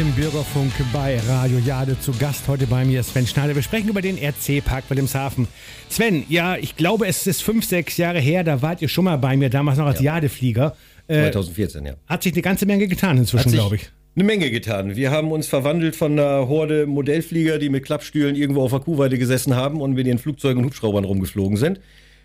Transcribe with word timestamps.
im 0.00 0.12
Bürgerfunk 0.12 0.72
bei 0.94 1.18
Radio 1.28 1.58
Jade. 1.58 1.94
Zu 2.00 2.12
Gast 2.12 2.48
heute 2.48 2.66
bei 2.66 2.86
mir 2.86 3.02
Sven 3.02 3.26
Schneider. 3.26 3.54
Wir 3.54 3.60
sprechen 3.62 3.90
über 3.90 4.00
den 4.00 4.16
RC-Park 4.16 4.84
Wilhelmshaven. 4.88 5.46
Sven, 5.90 6.24
ja, 6.30 6.56
ich 6.56 6.74
glaube, 6.76 7.06
es 7.06 7.26
ist 7.26 7.42
fünf, 7.42 7.66
sechs 7.66 7.98
Jahre 7.98 8.18
her, 8.18 8.42
da 8.42 8.62
wart 8.62 8.80
ihr 8.80 8.88
schon 8.88 9.04
mal 9.04 9.18
bei 9.18 9.36
mir, 9.36 9.50
damals 9.50 9.76
noch 9.76 9.84
als 9.84 10.00
ja. 10.00 10.14
Jadeflieger. 10.14 10.74
Äh, 11.06 11.30
2014, 11.30 11.84
ja. 11.84 11.94
Hat 12.06 12.22
sich 12.22 12.32
eine 12.32 12.40
ganze 12.40 12.64
Menge 12.64 12.88
getan 12.88 13.18
inzwischen, 13.18 13.52
glaube 13.52 13.76
ich. 13.76 13.90
Eine 14.16 14.24
Menge 14.24 14.50
getan. 14.50 14.96
Wir 14.96 15.10
haben 15.10 15.32
uns 15.32 15.48
verwandelt 15.48 15.94
von 15.94 16.12
einer 16.12 16.48
Horde 16.48 16.86
Modellflieger, 16.86 17.58
die 17.58 17.68
mit 17.68 17.84
Klappstühlen 17.84 18.36
irgendwo 18.36 18.62
auf 18.62 18.70
der 18.70 18.80
Kuhweide 18.80 19.18
gesessen 19.18 19.54
haben 19.54 19.82
und 19.82 19.92
mit 19.92 20.06
ihren 20.06 20.18
Flugzeugen 20.18 20.62
und 20.62 20.70
Hubschraubern 20.70 21.04
rumgeflogen 21.04 21.58
sind. 21.58 21.78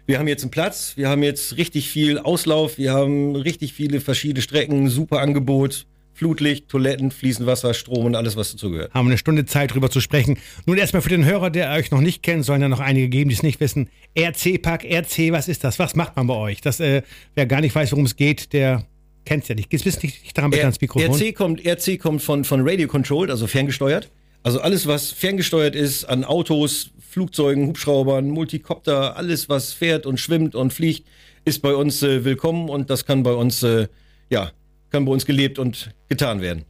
Wir 0.05 0.19
haben 0.19 0.29
jetzt 0.29 0.43
einen 0.43 0.51
Platz, 0.51 0.93
wir 0.95 1.09
haben 1.09 1.23
jetzt 1.23 1.57
richtig 1.57 1.89
viel 1.89 2.19
Auslauf, 2.19 2.77
wir 2.77 2.93
haben 2.93 3.35
richtig 3.35 3.73
viele 3.73 3.99
verschiedene 3.99 4.41
Strecken, 4.41 4.87
super 4.87 5.19
Angebot. 5.19 5.87
Flutlicht, 6.15 6.69
Toiletten, 6.69 7.11
fließend 7.11 7.45
Wasser, 7.45 7.73
Strom 7.73 8.05
und 8.05 8.15
alles, 8.15 8.37
was 8.37 8.53
dazugehört. 8.53 8.93
Haben 8.93 9.07
eine 9.07 9.17
Stunde 9.17 9.45
Zeit, 9.45 9.73
drüber 9.73 9.91
zu 9.91 9.99
sprechen. 9.99 10.37
Nun 10.65 10.77
erstmal 10.77 11.01
für 11.01 11.09
den 11.09 11.25
Hörer, 11.25 11.49
der 11.49 11.71
euch 11.73 11.91
noch 11.91 11.99
nicht 11.99 12.23
kennt, 12.23 12.45
sollen 12.45 12.61
ja 12.61 12.69
noch 12.69 12.79
einige 12.79 13.09
geben, 13.09 13.29
die 13.29 13.35
es 13.35 13.43
nicht 13.43 13.59
wissen. 13.59 13.89
RC-Park, 14.17 14.85
RC, 14.85 15.33
was 15.33 15.49
ist 15.49 15.65
das? 15.65 15.77
Was 15.77 15.93
macht 15.95 16.15
man 16.15 16.27
bei 16.27 16.35
euch? 16.35 16.61
Das, 16.61 16.79
äh, 16.79 17.01
wer 17.35 17.45
gar 17.45 17.59
nicht 17.59 17.75
weiß, 17.75 17.91
worum 17.91 18.05
es 18.05 18.15
geht, 18.15 18.53
der 18.53 18.85
kennt 19.25 19.43
es 19.43 19.49
ja 19.49 19.55
nicht. 19.55 19.73
Du 19.73 19.77
nicht, 19.77 20.03
nicht 20.03 20.37
daran 20.37 20.51
bitte 20.51 20.63
ans 20.63 20.79
Mikrofon? 20.79 21.11
RC 21.11 21.35
kommt, 21.35 21.65
RC 21.65 21.99
kommt 21.99 22.21
von, 22.21 22.45
von 22.45 22.61
Radio 22.63 22.87
Controlled, 22.87 23.29
also 23.29 23.45
ferngesteuert. 23.45 24.09
Also 24.41 24.61
alles, 24.61 24.87
was 24.87 25.11
ferngesteuert 25.11 25.75
ist 25.75 26.05
an 26.05 26.23
Autos, 26.23 26.91
Flugzeugen, 27.09 27.67
Hubschraubern, 27.67 28.29
Multikopter, 28.29 29.17
alles, 29.17 29.49
was 29.49 29.73
fährt 29.73 30.05
und 30.05 30.19
schwimmt 30.19 30.55
und 30.55 30.71
fliegt, 30.71 31.05
ist 31.43 31.61
bei 31.61 31.75
uns 31.75 32.03
äh, 32.03 32.23
willkommen 32.23 32.69
und 32.69 32.89
das 32.89 33.05
kann 33.05 33.23
bei 33.23 33.33
uns, 33.33 33.63
äh, 33.63 33.87
ja, 34.29 34.51
kann 34.95 35.03
bei 35.03 35.11
uns 35.11 35.25
gelebt 35.25 35.59
und 35.59 35.91
getan 36.07 36.39
werden. 36.39 36.63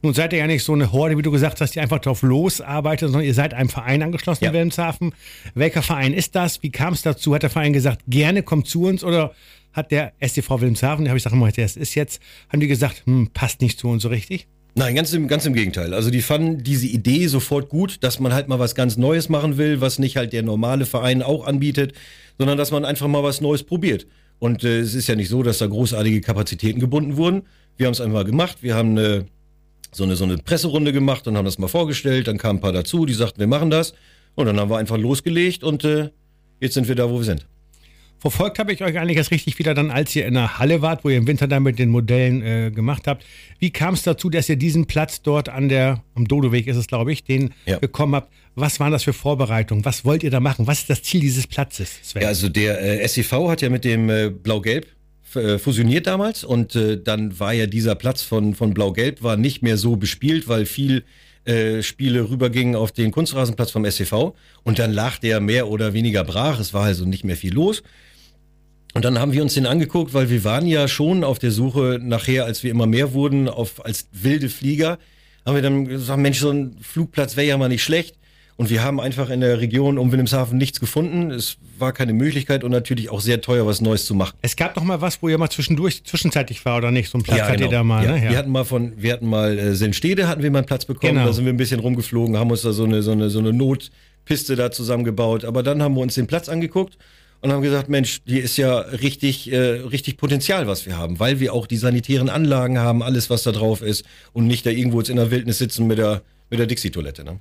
Nun 0.00 0.14
seid 0.14 0.32
ihr 0.32 0.38
ja 0.38 0.46
nicht 0.46 0.64
so 0.64 0.72
eine 0.72 0.90
Horde, 0.90 1.18
wie 1.18 1.22
du 1.22 1.30
gesagt 1.30 1.60
hast, 1.60 1.74
die 1.74 1.80
einfach 1.80 1.98
drauf 1.98 2.22
losarbeitet, 2.22 3.10
sondern 3.10 3.26
ihr 3.26 3.34
seid 3.34 3.52
einem 3.52 3.68
Verein 3.68 4.02
angeschlossen 4.02 4.44
ja. 4.44 4.50
in 4.50 4.54
Wilhelmshaven. 4.54 5.12
Welcher 5.54 5.82
Verein 5.82 6.14
ist 6.14 6.34
das? 6.34 6.62
Wie 6.62 6.70
kam 6.70 6.94
es 6.94 7.02
dazu? 7.02 7.34
Hat 7.34 7.42
der 7.42 7.50
Verein 7.50 7.74
gesagt, 7.74 8.02
gerne 8.08 8.42
kommt 8.42 8.68
zu 8.68 8.84
uns 8.84 9.04
oder 9.04 9.32
hat 9.74 9.90
der 9.90 10.12
STV 10.20 10.60
Wilhelmshaven, 10.60 11.04
da 11.04 11.10
habe 11.10 11.18
ich 11.18 11.24
gesagt, 11.24 11.38
mal, 11.38 11.52
der 11.52 11.66
ist 11.66 11.94
jetzt, 11.94 12.22
haben 12.48 12.60
die 12.60 12.68
gesagt, 12.68 13.02
hm, 13.04 13.30
passt 13.34 13.60
nicht 13.60 13.78
zu 13.78 13.88
uns 13.88 14.02
so 14.02 14.08
richtig? 14.08 14.46
Nein, 14.74 14.94
ganz 14.94 15.12
im, 15.12 15.28
ganz 15.28 15.44
im 15.44 15.52
Gegenteil. 15.52 15.92
Also 15.92 16.10
die 16.10 16.22
fanden 16.22 16.62
diese 16.62 16.86
Idee 16.86 17.26
sofort 17.26 17.68
gut, 17.68 18.02
dass 18.02 18.18
man 18.18 18.32
halt 18.32 18.48
mal 18.48 18.60
was 18.60 18.74
ganz 18.74 18.96
Neues 18.96 19.28
machen 19.28 19.58
will, 19.58 19.80
was 19.80 19.98
nicht 19.98 20.16
halt 20.16 20.32
der 20.32 20.42
normale 20.42 20.86
Verein 20.86 21.22
auch 21.22 21.46
anbietet, 21.46 21.92
sondern 22.38 22.56
dass 22.56 22.70
man 22.70 22.86
einfach 22.86 23.08
mal 23.08 23.22
was 23.22 23.40
Neues 23.40 23.62
probiert. 23.62 24.06
Und 24.38 24.64
äh, 24.64 24.80
es 24.80 24.94
ist 24.94 25.08
ja 25.08 25.16
nicht 25.16 25.28
so, 25.28 25.42
dass 25.42 25.58
da 25.58 25.66
großartige 25.66 26.20
Kapazitäten 26.20 26.80
gebunden 26.80 27.16
wurden. 27.16 27.42
Wir 27.76 27.86
haben 27.86 27.92
es 27.92 28.00
einfach 28.00 28.24
gemacht. 28.24 28.58
Wir 28.62 28.74
haben 28.74 28.90
eine, 28.90 29.26
so, 29.92 30.04
eine, 30.04 30.16
so 30.16 30.24
eine 30.24 30.38
Presserunde 30.38 30.92
gemacht 30.92 31.26
und 31.26 31.36
haben 31.36 31.44
das 31.44 31.58
mal 31.58 31.68
vorgestellt. 31.68 32.28
Dann 32.28 32.38
kamen 32.38 32.58
ein 32.58 32.62
paar 32.62 32.72
dazu, 32.72 33.06
die 33.06 33.14
sagten, 33.14 33.40
wir 33.40 33.46
machen 33.46 33.70
das. 33.70 33.94
Und 34.34 34.46
dann 34.46 34.58
haben 34.60 34.70
wir 34.70 34.78
einfach 34.78 34.98
losgelegt 34.98 35.64
und 35.64 35.84
äh, 35.84 36.10
jetzt 36.60 36.74
sind 36.74 36.86
wir 36.86 36.94
da, 36.94 37.10
wo 37.10 37.18
wir 37.18 37.24
sind. 37.24 37.46
Verfolgt 38.20 38.58
habe 38.58 38.72
ich 38.72 38.82
euch 38.82 38.98
eigentlich 38.98 39.16
erst 39.16 39.30
richtig 39.30 39.58
wieder 39.58 39.74
dann, 39.74 39.90
als 39.90 40.14
ihr 40.16 40.26
in 40.26 40.34
der 40.34 40.58
Halle 40.58 40.82
wart, 40.82 41.04
wo 41.04 41.08
ihr 41.08 41.18
im 41.18 41.28
Winter 41.28 41.46
dann 41.46 41.62
mit 41.62 41.78
den 41.78 41.88
Modellen 41.88 42.42
äh, 42.42 42.70
gemacht 42.72 43.06
habt. 43.06 43.24
Wie 43.60 43.70
kam 43.70 43.94
es 43.94 44.02
dazu, 44.02 44.28
dass 44.28 44.48
ihr 44.48 44.56
diesen 44.56 44.86
Platz 44.86 45.22
dort 45.22 45.48
an 45.48 45.68
der, 45.68 46.02
am 46.16 46.26
Dodoweg 46.26 46.66
ist 46.66 46.76
es, 46.76 46.88
glaube 46.88 47.12
ich, 47.12 47.22
den 47.22 47.54
ja. 47.64 47.78
bekommen 47.78 48.16
habt? 48.16 48.32
Was 48.56 48.80
waren 48.80 48.90
das 48.90 49.04
für 49.04 49.12
Vorbereitungen? 49.12 49.84
Was 49.84 50.04
wollt 50.04 50.24
ihr 50.24 50.30
da 50.30 50.40
machen? 50.40 50.66
Was 50.66 50.80
ist 50.80 50.90
das 50.90 51.02
Ziel 51.04 51.20
dieses 51.20 51.46
Platzes, 51.46 52.00
Sven? 52.02 52.22
Ja, 52.22 52.28
also 52.28 52.48
der 52.48 52.82
äh, 52.82 53.06
SEV 53.06 53.48
hat 53.48 53.62
ja 53.62 53.70
mit 53.70 53.84
dem 53.84 54.10
äh, 54.10 54.30
Blau-Gelb 54.30 54.88
äh, 55.36 55.58
fusioniert 55.58 56.08
damals 56.08 56.42
und 56.42 56.74
äh, 56.74 57.00
dann 57.00 57.38
war 57.38 57.52
ja 57.52 57.66
dieser 57.66 57.94
Platz 57.94 58.22
von, 58.22 58.54
von 58.54 58.74
Blau-Gelb 58.74 59.22
war 59.22 59.36
nicht 59.36 59.62
mehr 59.62 59.76
so 59.76 59.94
bespielt, 59.94 60.48
weil 60.48 60.66
viel 60.66 61.04
äh, 61.44 61.82
Spiele 61.82 62.28
rübergingen 62.28 62.74
auf 62.74 62.92
den 62.92 63.10
Kunstrasenplatz 63.10 63.70
vom 63.70 63.88
SCV 63.88 64.34
und 64.64 64.78
dann 64.78 64.92
lag 64.92 65.18
der 65.18 65.40
mehr 65.40 65.68
oder 65.68 65.92
weniger 65.92 66.24
brach. 66.24 66.58
Es 66.58 66.74
war 66.74 66.84
also 66.84 67.04
nicht 67.04 67.24
mehr 67.24 67.36
viel 67.36 67.54
los. 67.54 67.82
Und 68.94 69.04
dann 69.04 69.18
haben 69.18 69.32
wir 69.32 69.42
uns 69.42 69.54
den 69.54 69.66
angeguckt, 69.66 70.14
weil 70.14 70.30
wir 70.30 70.44
waren 70.44 70.66
ja 70.66 70.88
schon 70.88 71.24
auf 71.24 71.38
der 71.38 71.50
Suche 71.50 72.00
nachher, 72.02 72.44
als 72.44 72.62
wir 72.62 72.70
immer 72.70 72.86
mehr 72.86 73.12
wurden, 73.12 73.48
auf, 73.48 73.84
als 73.84 74.08
wilde 74.12 74.48
Flieger, 74.48 74.98
haben 75.44 75.54
wir 75.54 75.62
dann 75.62 75.86
gesagt, 75.86 76.20
Mensch, 76.20 76.40
so 76.40 76.50
ein 76.50 76.76
Flugplatz 76.80 77.36
wäre 77.36 77.46
ja 77.46 77.56
mal 77.56 77.68
nicht 77.68 77.82
schlecht. 77.82 78.16
Und 78.56 78.70
wir 78.70 78.82
haben 78.82 78.98
einfach 78.98 79.30
in 79.30 79.40
der 79.40 79.60
Region 79.60 79.98
um 79.98 80.10
Wilhelmshaven 80.10 80.58
nichts 80.58 80.80
gefunden. 80.80 81.30
Es 81.30 81.58
war 81.78 81.92
keine 81.92 82.12
Möglichkeit 82.12 82.64
und 82.64 82.72
natürlich 82.72 83.08
auch 83.08 83.20
sehr 83.20 83.40
teuer, 83.40 83.64
was 83.68 83.80
Neues 83.80 84.04
zu 84.04 84.16
machen. 84.16 84.36
Es 84.42 84.56
gab 84.56 84.74
doch 84.74 84.82
mal 84.82 85.00
was, 85.00 85.22
wo 85.22 85.28
ihr 85.28 85.38
mal 85.38 85.48
zwischendurch 85.48 86.02
zwischenzeitlich 86.02 86.64
war 86.64 86.78
oder 86.78 86.90
nicht? 86.90 87.08
So 87.08 87.18
ein 87.18 87.22
Platz 87.22 87.38
ja, 87.38 87.44
hattet 87.44 87.58
genau. 87.58 87.70
ihr 87.70 87.76
da 87.76 87.84
mal, 87.84 88.04
ja. 88.04 88.12
Ne? 88.12 88.24
ja. 88.24 88.30
Wir 88.30 88.38
hatten 88.38 88.50
mal 88.50 88.64
von, 88.64 88.94
wir 88.96 89.12
hatten 89.12 89.28
mal 89.28 89.56
äh, 89.56 89.74
Senstede 89.76 90.26
hatten 90.26 90.42
wir 90.42 90.50
mal 90.50 90.58
einen 90.58 90.66
Platz 90.66 90.86
bekommen. 90.86 91.14
Genau. 91.14 91.26
Da 91.26 91.32
sind 91.32 91.44
wir 91.44 91.52
ein 91.52 91.56
bisschen 91.56 91.78
rumgeflogen, 91.78 92.36
haben 92.36 92.50
uns 92.50 92.62
da 92.62 92.72
so 92.72 92.82
eine, 92.82 93.00
so 93.02 93.12
eine, 93.12 93.30
so 93.30 93.38
eine 93.38 93.52
Notpiste 93.52 94.56
da 94.56 94.72
zusammengebaut. 94.72 95.44
Aber 95.44 95.62
dann 95.62 95.80
haben 95.80 95.94
wir 95.94 96.00
uns 96.00 96.16
den 96.16 96.26
Platz 96.26 96.48
angeguckt 96.48 96.98
und 97.40 97.52
haben 97.52 97.62
gesagt, 97.62 97.88
Mensch, 97.88 98.20
hier 98.26 98.42
ist 98.42 98.56
ja 98.56 98.78
richtig, 98.78 99.50
äh, 99.52 99.56
richtig 99.56 100.16
Potenzial, 100.16 100.66
was 100.66 100.86
wir 100.86 100.96
haben, 100.96 101.20
weil 101.20 101.40
wir 101.40 101.54
auch 101.54 101.66
die 101.66 101.76
sanitären 101.76 102.28
Anlagen 102.28 102.78
haben, 102.78 103.02
alles, 103.02 103.30
was 103.30 103.44
da 103.44 103.52
drauf 103.52 103.82
ist 103.82 104.04
und 104.32 104.46
nicht 104.46 104.66
da 104.66 104.70
irgendwo 104.70 104.98
jetzt 104.98 105.10
in 105.10 105.16
der 105.16 105.30
Wildnis 105.30 105.58
sitzen 105.58 105.86
mit 105.86 105.98
der, 105.98 106.22
mit 106.50 106.58
der 106.58 106.66
Dixie-Toilette. 106.66 107.24
Ne? 107.24 107.38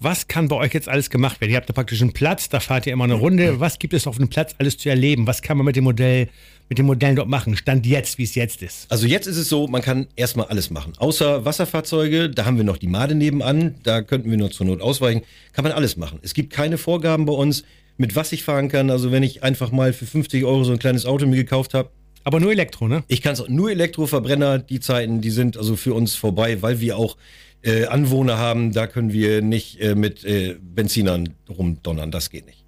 Was 0.00 0.28
kann 0.28 0.48
bei 0.48 0.56
euch 0.56 0.74
jetzt 0.74 0.88
alles 0.88 1.08
gemacht 1.08 1.40
werden? 1.40 1.52
Ihr 1.52 1.56
habt 1.56 1.68
da 1.68 1.72
praktisch 1.72 2.02
einen 2.02 2.12
Platz, 2.12 2.48
da 2.48 2.60
fahrt 2.60 2.86
ihr 2.86 2.92
immer 2.92 3.04
eine 3.04 3.14
Runde. 3.14 3.60
Was 3.60 3.78
gibt 3.78 3.94
es 3.94 4.06
auf 4.06 4.16
dem 4.18 4.28
Platz 4.28 4.54
alles 4.58 4.76
zu 4.76 4.88
erleben? 4.88 5.26
Was 5.26 5.40
kann 5.40 5.56
man 5.56 5.64
mit 5.64 5.76
dem 5.76 5.84
Modell, 5.84 6.28
mit 6.68 6.78
dem 6.78 6.86
Modellen 6.86 7.16
dort 7.16 7.28
machen? 7.28 7.56
Stand 7.56 7.86
jetzt, 7.86 8.18
wie 8.18 8.24
es 8.24 8.34
jetzt 8.34 8.60
ist. 8.62 8.90
Also 8.90 9.06
jetzt 9.06 9.26
ist 9.26 9.36
es 9.36 9.48
so, 9.48 9.66
man 9.66 9.82
kann 9.82 10.08
erstmal 10.16 10.46
alles 10.46 10.70
machen. 10.70 10.92
Außer 10.98 11.44
Wasserfahrzeuge, 11.44 12.28
da 12.28 12.44
haben 12.44 12.56
wir 12.56 12.64
noch 12.64 12.76
die 12.76 12.86
Made 12.86 13.14
nebenan, 13.14 13.76
da 13.82 14.02
könnten 14.02 14.30
wir 14.30 14.36
nur 14.36 14.50
zur 14.50 14.66
Not 14.66 14.82
ausweichen. 14.82 15.22
Kann 15.52 15.62
man 15.62 15.72
alles 15.72 15.96
machen. 15.96 16.18
Es 16.22 16.34
gibt 16.34 16.52
keine 16.52 16.76
Vorgaben 16.76 17.24
bei 17.24 17.32
uns 17.32 17.64
mit 17.96 18.16
was 18.16 18.32
ich 18.32 18.44
fahren 18.44 18.68
kann. 18.68 18.90
Also 18.90 19.12
wenn 19.12 19.22
ich 19.22 19.42
einfach 19.42 19.70
mal 19.70 19.92
für 19.92 20.06
50 20.06 20.44
Euro 20.44 20.64
so 20.64 20.72
ein 20.72 20.78
kleines 20.78 21.06
Auto 21.06 21.26
mir 21.26 21.36
gekauft 21.36 21.74
habe. 21.74 21.90
Aber 22.24 22.40
nur 22.40 22.52
Elektro, 22.52 22.88
ne? 22.88 23.04
Ich 23.08 23.20
kann 23.20 23.34
es 23.34 23.44
nur 23.48 23.70
Elektroverbrenner. 23.70 24.58
Die 24.58 24.80
Zeiten, 24.80 25.20
die 25.20 25.30
sind 25.30 25.56
also 25.56 25.76
für 25.76 25.94
uns 25.94 26.14
vorbei, 26.14 26.62
weil 26.62 26.80
wir 26.80 26.96
auch 26.96 27.16
äh, 27.62 27.84
Anwohner 27.84 28.38
haben. 28.38 28.72
Da 28.72 28.86
können 28.86 29.12
wir 29.12 29.42
nicht 29.42 29.80
äh, 29.80 29.94
mit 29.94 30.24
äh, 30.24 30.56
Benzinern 30.60 31.34
rumdonnern. 31.48 32.10
Das 32.10 32.30
geht 32.30 32.46
nicht. 32.46 32.63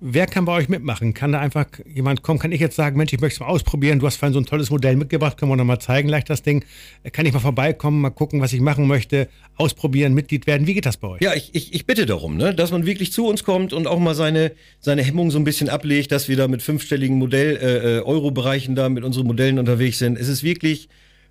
Wer 0.00 0.26
kann 0.26 0.44
bei 0.44 0.52
euch 0.52 0.68
mitmachen? 0.68 1.12
Kann 1.12 1.32
da 1.32 1.40
einfach 1.40 1.66
jemand 1.84 2.22
kommen? 2.22 2.38
Kann 2.38 2.52
ich 2.52 2.60
jetzt 2.60 2.76
sagen, 2.76 2.96
Mensch, 2.96 3.12
ich 3.12 3.20
möchte 3.20 3.34
es 3.34 3.40
mal 3.40 3.46
ausprobieren? 3.46 3.98
Du 3.98 4.06
hast 4.06 4.16
vorhin 4.16 4.32
so 4.32 4.38
ein 4.38 4.46
tolles 4.46 4.70
Modell 4.70 4.94
mitgebracht, 4.94 5.36
können 5.36 5.50
wir 5.50 5.56
noch 5.56 5.64
mal 5.64 5.80
zeigen, 5.80 6.06
gleich 6.06 6.22
das 6.22 6.42
Ding. 6.42 6.64
Kann 7.12 7.26
ich 7.26 7.32
mal 7.32 7.40
vorbeikommen, 7.40 8.00
mal 8.00 8.10
gucken, 8.10 8.40
was 8.40 8.52
ich 8.52 8.60
machen 8.60 8.86
möchte, 8.86 9.28
ausprobieren, 9.56 10.14
Mitglied 10.14 10.46
werden? 10.46 10.68
Wie 10.68 10.74
geht 10.74 10.86
das 10.86 10.98
bei 10.98 11.08
euch? 11.08 11.20
Ja, 11.20 11.34
ich, 11.34 11.50
ich, 11.52 11.74
ich 11.74 11.84
bitte 11.84 12.06
darum, 12.06 12.36
ne, 12.36 12.54
dass 12.54 12.70
man 12.70 12.86
wirklich 12.86 13.12
zu 13.12 13.26
uns 13.26 13.42
kommt 13.42 13.72
und 13.72 13.88
auch 13.88 13.98
mal 13.98 14.14
seine, 14.14 14.52
seine 14.78 15.02
Hemmung 15.02 15.32
so 15.32 15.38
ein 15.38 15.44
bisschen 15.44 15.68
ablegt, 15.68 16.12
dass 16.12 16.28
wir 16.28 16.36
da 16.36 16.46
mit 16.46 16.62
fünfstelligen 16.62 17.18
Modell, 17.18 17.56
äh, 17.56 17.96
äh 17.96 18.00
Euro-Bereichen 18.02 18.76
da 18.76 18.88
mit 18.88 19.02
unseren 19.02 19.26
Modellen 19.26 19.58
unterwegs 19.58 19.98
sind. 19.98 20.16
Es 20.16 20.28
ist 20.28 20.44
wirklich 20.44 20.88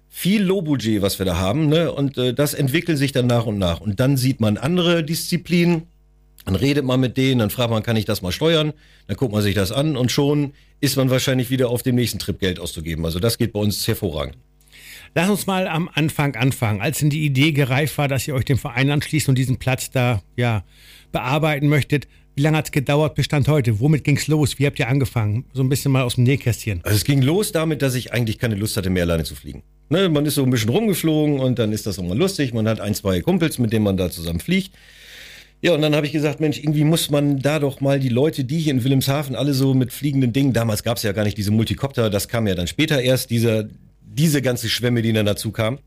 viel 0.10 0.44
Low-Budget, 0.44 1.02
was 1.02 1.20
wir 1.20 1.26
da 1.26 1.38
haben, 1.38 1.70
ne? 1.70 1.94
Und 1.94 2.18
äh, 2.18 2.34
das 2.34 2.54
entwickelt 2.54 2.98
sich 2.98 3.14
dann 3.14 3.28
nach 3.28 3.46
und 3.46 3.60
nach. 3.60 3.80
Und 3.80 4.02
dann 4.02 4.18
sieht 4.18 4.42
man 4.42 4.58
andere 4.58 5.06
Disziplinen 5.06 5.84
dann 6.48 6.56
redet 6.56 6.86
man 6.86 7.02
mit 7.02 7.18
denen, 7.18 7.40
dann 7.40 7.50
fragt 7.50 7.72
man, 7.72 7.84
kann 7.84 7.98
ich 7.98 8.06
das 8.06 8.22
mal 8.22 8.32
steuern? 8.32 8.72
Dann 9.08 9.18
guckt 9.18 9.34
man 9.34 9.42
sich 9.42 9.54
das 9.54 9.74
an 9.74 9.98
und 9.98 10.14
schon 10.14 10.54
ist 10.80 10.96
man 10.96 11.10
wahrscheinlich 11.10 11.50
wieder 11.50 11.70
auf 11.70 11.84
dem 11.84 11.96
nächsten 11.96 12.20
Trip 12.20 12.40
Geld 12.40 12.58
auszugeben. 12.60 13.04
Also 13.04 13.20
das 13.20 13.38
geht 13.38 13.52
bei 13.52 13.60
uns 13.60 13.86
hervorragend. 13.86 14.38
Lass 15.14 15.30
uns 15.30 15.46
mal 15.46 15.68
am 15.68 15.90
Anfang 15.94 16.38
anfangen, 16.38 16.80
als 16.80 17.00
denn 17.00 17.10
die 17.10 17.26
Idee 17.26 17.52
gereift 17.52 17.98
war, 17.98 18.08
dass 18.08 18.26
ihr 18.30 18.34
euch 18.34 18.46
dem 18.46 18.58
Verein 18.58 18.90
anschließt 18.92 19.28
und 19.28 19.38
diesen 19.38 19.58
Platz 19.58 19.92
da 19.92 20.22
ja 20.38 20.64
bearbeiten 21.12 21.68
möchtet. 21.68 22.08
Wie 22.36 22.44
lange 22.44 22.58
hat 22.58 22.66
es 22.66 22.72
gedauert 22.72 23.16
bis 23.16 23.26
Stand 23.26 23.50
heute? 23.50 23.82
Womit 23.82 24.06
ging 24.06 24.16
es 24.16 24.28
los? 24.28 24.58
Wie 24.58 24.68
habt 24.68 24.80
ihr 24.80 24.88
angefangen? 24.88 25.44
So 25.52 25.64
ein 25.64 25.70
bisschen 25.70 25.92
mal 25.92 26.04
aus 26.04 26.16
dem 26.16 26.24
Nähkästchen. 26.24 26.80
Also 26.84 26.96
es 26.96 27.04
ging 27.04 27.24
los 27.24 27.52
damit, 27.52 27.82
dass 27.82 27.94
ich 27.94 28.14
eigentlich 28.14 28.38
keine 28.38 28.56
Lust 28.56 28.78
hatte, 28.78 28.90
mehr 28.90 29.04
alleine 29.04 29.26
zu 29.26 29.36
fliegen. 29.36 29.64
Ne, 29.90 30.08
man 30.08 30.26
ist 30.26 30.36
so 30.36 30.44
ein 30.44 30.50
bisschen 30.50 30.70
rumgeflogen 30.70 31.40
und 31.40 31.60
dann 31.60 31.74
ist 31.74 31.88
das 31.88 32.00
auch 32.00 32.04
mal 32.04 32.18
lustig. 32.18 32.54
Man 32.54 32.70
hat 32.70 32.80
ein, 32.80 32.94
zwei 32.94 33.20
Kumpels, 33.20 33.58
mit 33.60 33.74
denen 33.74 33.84
man 33.84 33.98
da 33.98 34.10
zusammen 34.10 34.40
fliegt. 34.40 34.72
Ja, 35.62 35.74
und 35.74 35.82
dann 35.82 35.96
habe 35.96 36.06
ich 36.06 36.12
gesagt, 36.12 36.40
Mensch, 36.40 36.60
irgendwie 36.60 36.84
muss 36.84 37.10
man 37.10 37.40
da 37.40 37.60
doch 37.60 37.82
mal 37.82 38.00
die 38.00 38.10
Leute, 38.10 38.44
die 38.44 38.60
hier 38.60 38.74
in 38.74 38.84
Wilhelmshaven 38.84 39.36
alle 39.36 39.54
so 39.54 39.74
mit 39.74 39.92
fliegenden 39.92 40.32
Dingen, 40.32 40.54
damals 40.54 40.84
gab 40.84 40.98
es 40.98 41.04
ja 41.04 41.14
gar 41.14 41.24
nicht 41.24 41.38
diese 41.38 41.52
Multikopter, 41.52 42.10
das 42.10 42.28
kam 42.28 42.46
ja 42.46 42.54
dann 42.54 42.68
später 42.68 43.02
erst, 43.02 43.32
dieser, 43.32 43.66
diese 44.02 44.44
ganze 44.44 44.70
Schwemme, 44.70 45.02
die 45.02 45.14
dann 45.14 45.26
dazu 45.26 45.52
kam. 45.52 45.80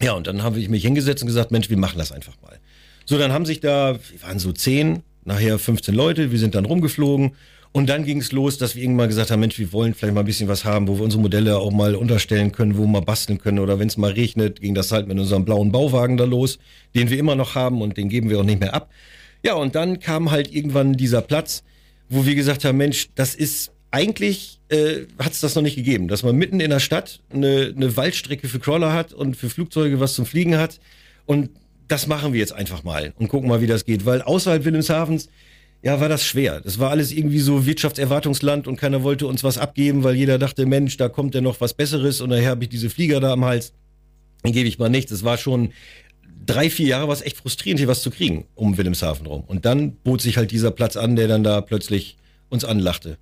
Ja, 0.00 0.14
und 0.14 0.26
dann 0.26 0.42
habe 0.42 0.58
ich 0.58 0.68
mich 0.70 0.82
hingesetzt 0.82 1.22
und 1.22 1.26
gesagt, 1.26 1.50
Mensch, 1.50 1.68
wir 1.68 1.76
machen 1.76 1.98
das 1.98 2.10
einfach 2.10 2.40
mal. 2.40 2.58
So, 3.04 3.18
dann 3.18 3.32
haben 3.32 3.44
sich 3.44 3.60
da, 3.60 3.98
wir 4.10 4.22
waren 4.22 4.38
so 4.38 4.52
zehn, 4.52 5.02
nachher 5.24 5.58
15 5.58 5.94
Leute, 5.94 6.32
wir 6.32 6.38
sind 6.38 6.54
dann 6.54 6.64
rumgeflogen 6.64 7.32
und 7.72 7.88
dann 7.88 8.04
ging 8.04 8.20
es 8.20 8.32
los, 8.32 8.58
dass 8.58 8.76
wir 8.76 8.82
irgendwann 8.82 9.08
gesagt 9.08 9.30
haben, 9.30 9.40
Mensch, 9.40 9.58
wir 9.58 9.72
wollen 9.72 9.94
vielleicht 9.94 10.14
mal 10.14 10.20
ein 10.20 10.26
bisschen 10.26 10.48
was 10.48 10.64
haben, 10.64 10.88
wo 10.88 10.98
wir 10.98 11.04
unsere 11.04 11.22
Modelle 11.22 11.56
auch 11.58 11.70
mal 11.70 11.94
unterstellen 11.94 12.52
können, 12.52 12.76
wo 12.76 12.82
wir 12.82 12.88
mal 12.88 13.00
basteln 13.00 13.38
können. 13.38 13.58
Oder 13.58 13.78
wenn 13.78 13.88
es 13.88 13.96
mal 13.96 14.12
regnet, 14.12 14.60
ging 14.60 14.74
das 14.74 14.92
halt 14.92 15.08
mit 15.08 15.18
unserem 15.18 15.46
blauen 15.46 15.72
Bauwagen 15.72 16.18
da 16.18 16.24
los, 16.24 16.58
den 16.94 17.08
wir 17.08 17.18
immer 17.18 17.34
noch 17.34 17.54
haben 17.54 17.80
und 17.80 17.96
den 17.96 18.10
geben 18.10 18.28
wir 18.28 18.40
auch 18.40 18.44
nicht 18.44 18.60
mehr 18.60 18.74
ab. 18.74 18.90
Ja, 19.42 19.54
und 19.54 19.74
dann 19.74 20.00
kam 20.00 20.30
halt 20.30 20.54
irgendwann 20.54 20.92
dieser 20.92 21.22
Platz, 21.22 21.64
wo 22.10 22.26
wir 22.26 22.34
gesagt 22.34 22.64
haben, 22.66 22.76
Mensch, 22.76 23.08
das 23.14 23.34
ist 23.34 23.72
eigentlich 23.90 24.60
äh, 24.68 25.06
hat 25.18 25.32
es 25.32 25.40
das 25.40 25.54
noch 25.54 25.62
nicht 25.62 25.76
gegeben, 25.76 26.08
dass 26.08 26.22
man 26.22 26.36
mitten 26.36 26.60
in 26.60 26.70
der 26.70 26.80
Stadt 26.80 27.20
eine, 27.32 27.72
eine 27.74 27.96
Waldstrecke 27.96 28.48
für 28.48 28.58
Crawler 28.58 28.92
hat 28.92 29.12
und 29.12 29.36
für 29.36 29.50
Flugzeuge 29.50 29.98
was 30.00 30.14
zum 30.14 30.26
Fliegen 30.26 30.56
hat. 30.56 30.78
Und 31.26 31.50
das 31.88 32.06
machen 32.06 32.32
wir 32.32 32.40
jetzt 32.40 32.52
einfach 32.52 32.84
mal 32.84 33.12
und 33.18 33.28
gucken 33.28 33.48
mal, 33.48 33.60
wie 33.60 33.66
das 33.66 33.84
geht. 33.84 34.06
Weil 34.06 34.22
außerhalb 34.22 34.64
Wilhelmshavens, 34.64 35.28
ja, 35.82 36.00
war 36.00 36.08
das 36.08 36.24
schwer. 36.24 36.60
Das 36.60 36.78
war 36.78 36.90
alles 36.90 37.10
irgendwie 37.10 37.40
so 37.40 37.66
Wirtschaftserwartungsland 37.66 38.68
und 38.68 38.76
keiner 38.76 39.02
wollte 39.02 39.26
uns 39.26 39.42
was 39.42 39.58
abgeben, 39.58 40.04
weil 40.04 40.14
jeder 40.14 40.38
dachte, 40.38 40.64
Mensch, 40.64 40.96
da 40.96 41.08
kommt 41.08 41.34
ja 41.34 41.40
noch 41.40 41.60
was 41.60 41.74
Besseres 41.74 42.20
und 42.20 42.30
daher 42.30 42.50
habe 42.50 42.64
ich 42.64 42.70
diese 42.70 42.88
Flieger 42.88 43.18
da 43.18 43.32
am 43.32 43.44
Hals. 43.44 43.72
Dann 44.42 44.52
gebe 44.52 44.68
ich 44.68 44.78
mal 44.78 44.88
nichts. 44.88 45.10
Es 45.10 45.24
war 45.24 45.38
schon 45.38 45.72
drei, 46.46 46.70
vier 46.70 46.86
Jahre 46.86 47.08
war 47.08 47.14
es 47.14 47.22
echt 47.22 47.36
frustrierend, 47.36 47.80
hier 47.80 47.88
was 47.88 48.02
zu 48.02 48.10
kriegen 48.10 48.44
um 48.54 48.76
Wilhelmshaven 48.76 49.26
rum. 49.26 49.42
Und 49.46 49.64
dann 49.64 49.96
bot 49.96 50.20
sich 50.20 50.36
halt 50.36 50.52
dieser 50.52 50.70
Platz 50.70 50.96
an, 50.96 51.16
der 51.16 51.26
dann 51.26 51.42
da 51.42 51.60
plötzlich 51.60 52.16
uns 52.48 52.64
anlachte. 52.64 53.18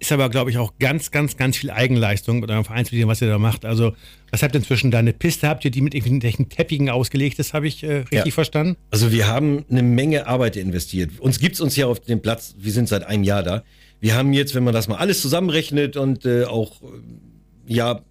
Ist 0.00 0.12
aber, 0.12 0.28
glaube 0.28 0.50
ich, 0.50 0.58
auch 0.58 0.74
ganz, 0.78 1.10
ganz, 1.10 1.36
ganz 1.36 1.56
viel 1.56 1.70
Eigenleistung 1.70 2.38
mit 2.38 2.50
eurem 2.50 2.64
Vereinsmitglied, 2.64 3.08
was 3.08 3.20
ihr 3.20 3.28
da 3.28 3.38
macht. 3.38 3.64
Also, 3.64 3.94
was 4.30 4.42
habt 4.42 4.54
ihr 4.54 4.60
inzwischen 4.60 4.92
da? 4.92 4.98
Eine 4.98 5.12
Piste 5.12 5.48
habt 5.48 5.64
ihr, 5.64 5.72
die 5.72 5.80
mit 5.80 5.92
irgendwelchen 5.92 6.48
Teppichen 6.48 6.88
ausgelegt 6.88 7.40
ist, 7.40 7.52
habe 7.52 7.66
ich 7.66 7.82
äh, 7.82 7.98
richtig 7.98 8.26
ja. 8.26 8.30
verstanden? 8.30 8.76
Also, 8.90 9.10
wir 9.10 9.26
haben 9.26 9.64
eine 9.68 9.82
Menge 9.82 10.28
Arbeit 10.28 10.56
investiert. 10.56 11.18
Uns 11.18 11.40
gibt 11.40 11.54
es 11.54 11.60
uns 11.60 11.74
ja 11.74 11.86
auf 11.86 11.98
dem 11.98 12.22
Platz, 12.22 12.54
wir 12.58 12.70
sind 12.70 12.88
seit 12.88 13.04
einem 13.04 13.24
Jahr 13.24 13.42
da. 13.42 13.64
Wir 13.98 14.14
haben 14.14 14.32
jetzt, 14.32 14.54
wenn 14.54 14.62
man 14.62 14.72
das 14.72 14.86
mal 14.86 14.96
alles 14.96 15.20
zusammenrechnet 15.20 15.96
und 15.96 16.24
äh, 16.24 16.44
auch, 16.44 16.80
äh, 16.82 16.86
ja, 17.66 18.02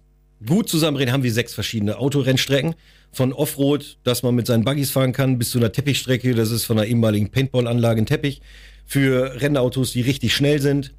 gut 0.44 0.68
zusammenrechnet, 0.68 1.14
haben 1.14 1.22
wir 1.22 1.32
sechs 1.32 1.54
verschiedene 1.54 1.98
Autorennstrecken. 1.98 2.74
Von 3.10 3.32
Offroad, 3.32 3.96
dass 4.04 4.22
man 4.22 4.34
mit 4.34 4.46
seinen 4.46 4.64
Buggies 4.64 4.90
fahren 4.90 5.12
kann, 5.12 5.38
bis 5.38 5.50
zu 5.50 5.58
einer 5.58 5.72
Teppichstrecke, 5.72 6.34
das 6.34 6.50
ist 6.50 6.66
von 6.66 6.78
einer 6.78 6.86
ehemaligen 6.86 7.30
Paintball-Anlage 7.30 8.02
ein 8.02 8.06
Teppich. 8.06 8.42
Für 8.84 9.40
Rennautos, 9.40 9.92
die 9.92 10.02
richtig 10.02 10.34
schnell 10.34 10.60
sind 10.60 10.92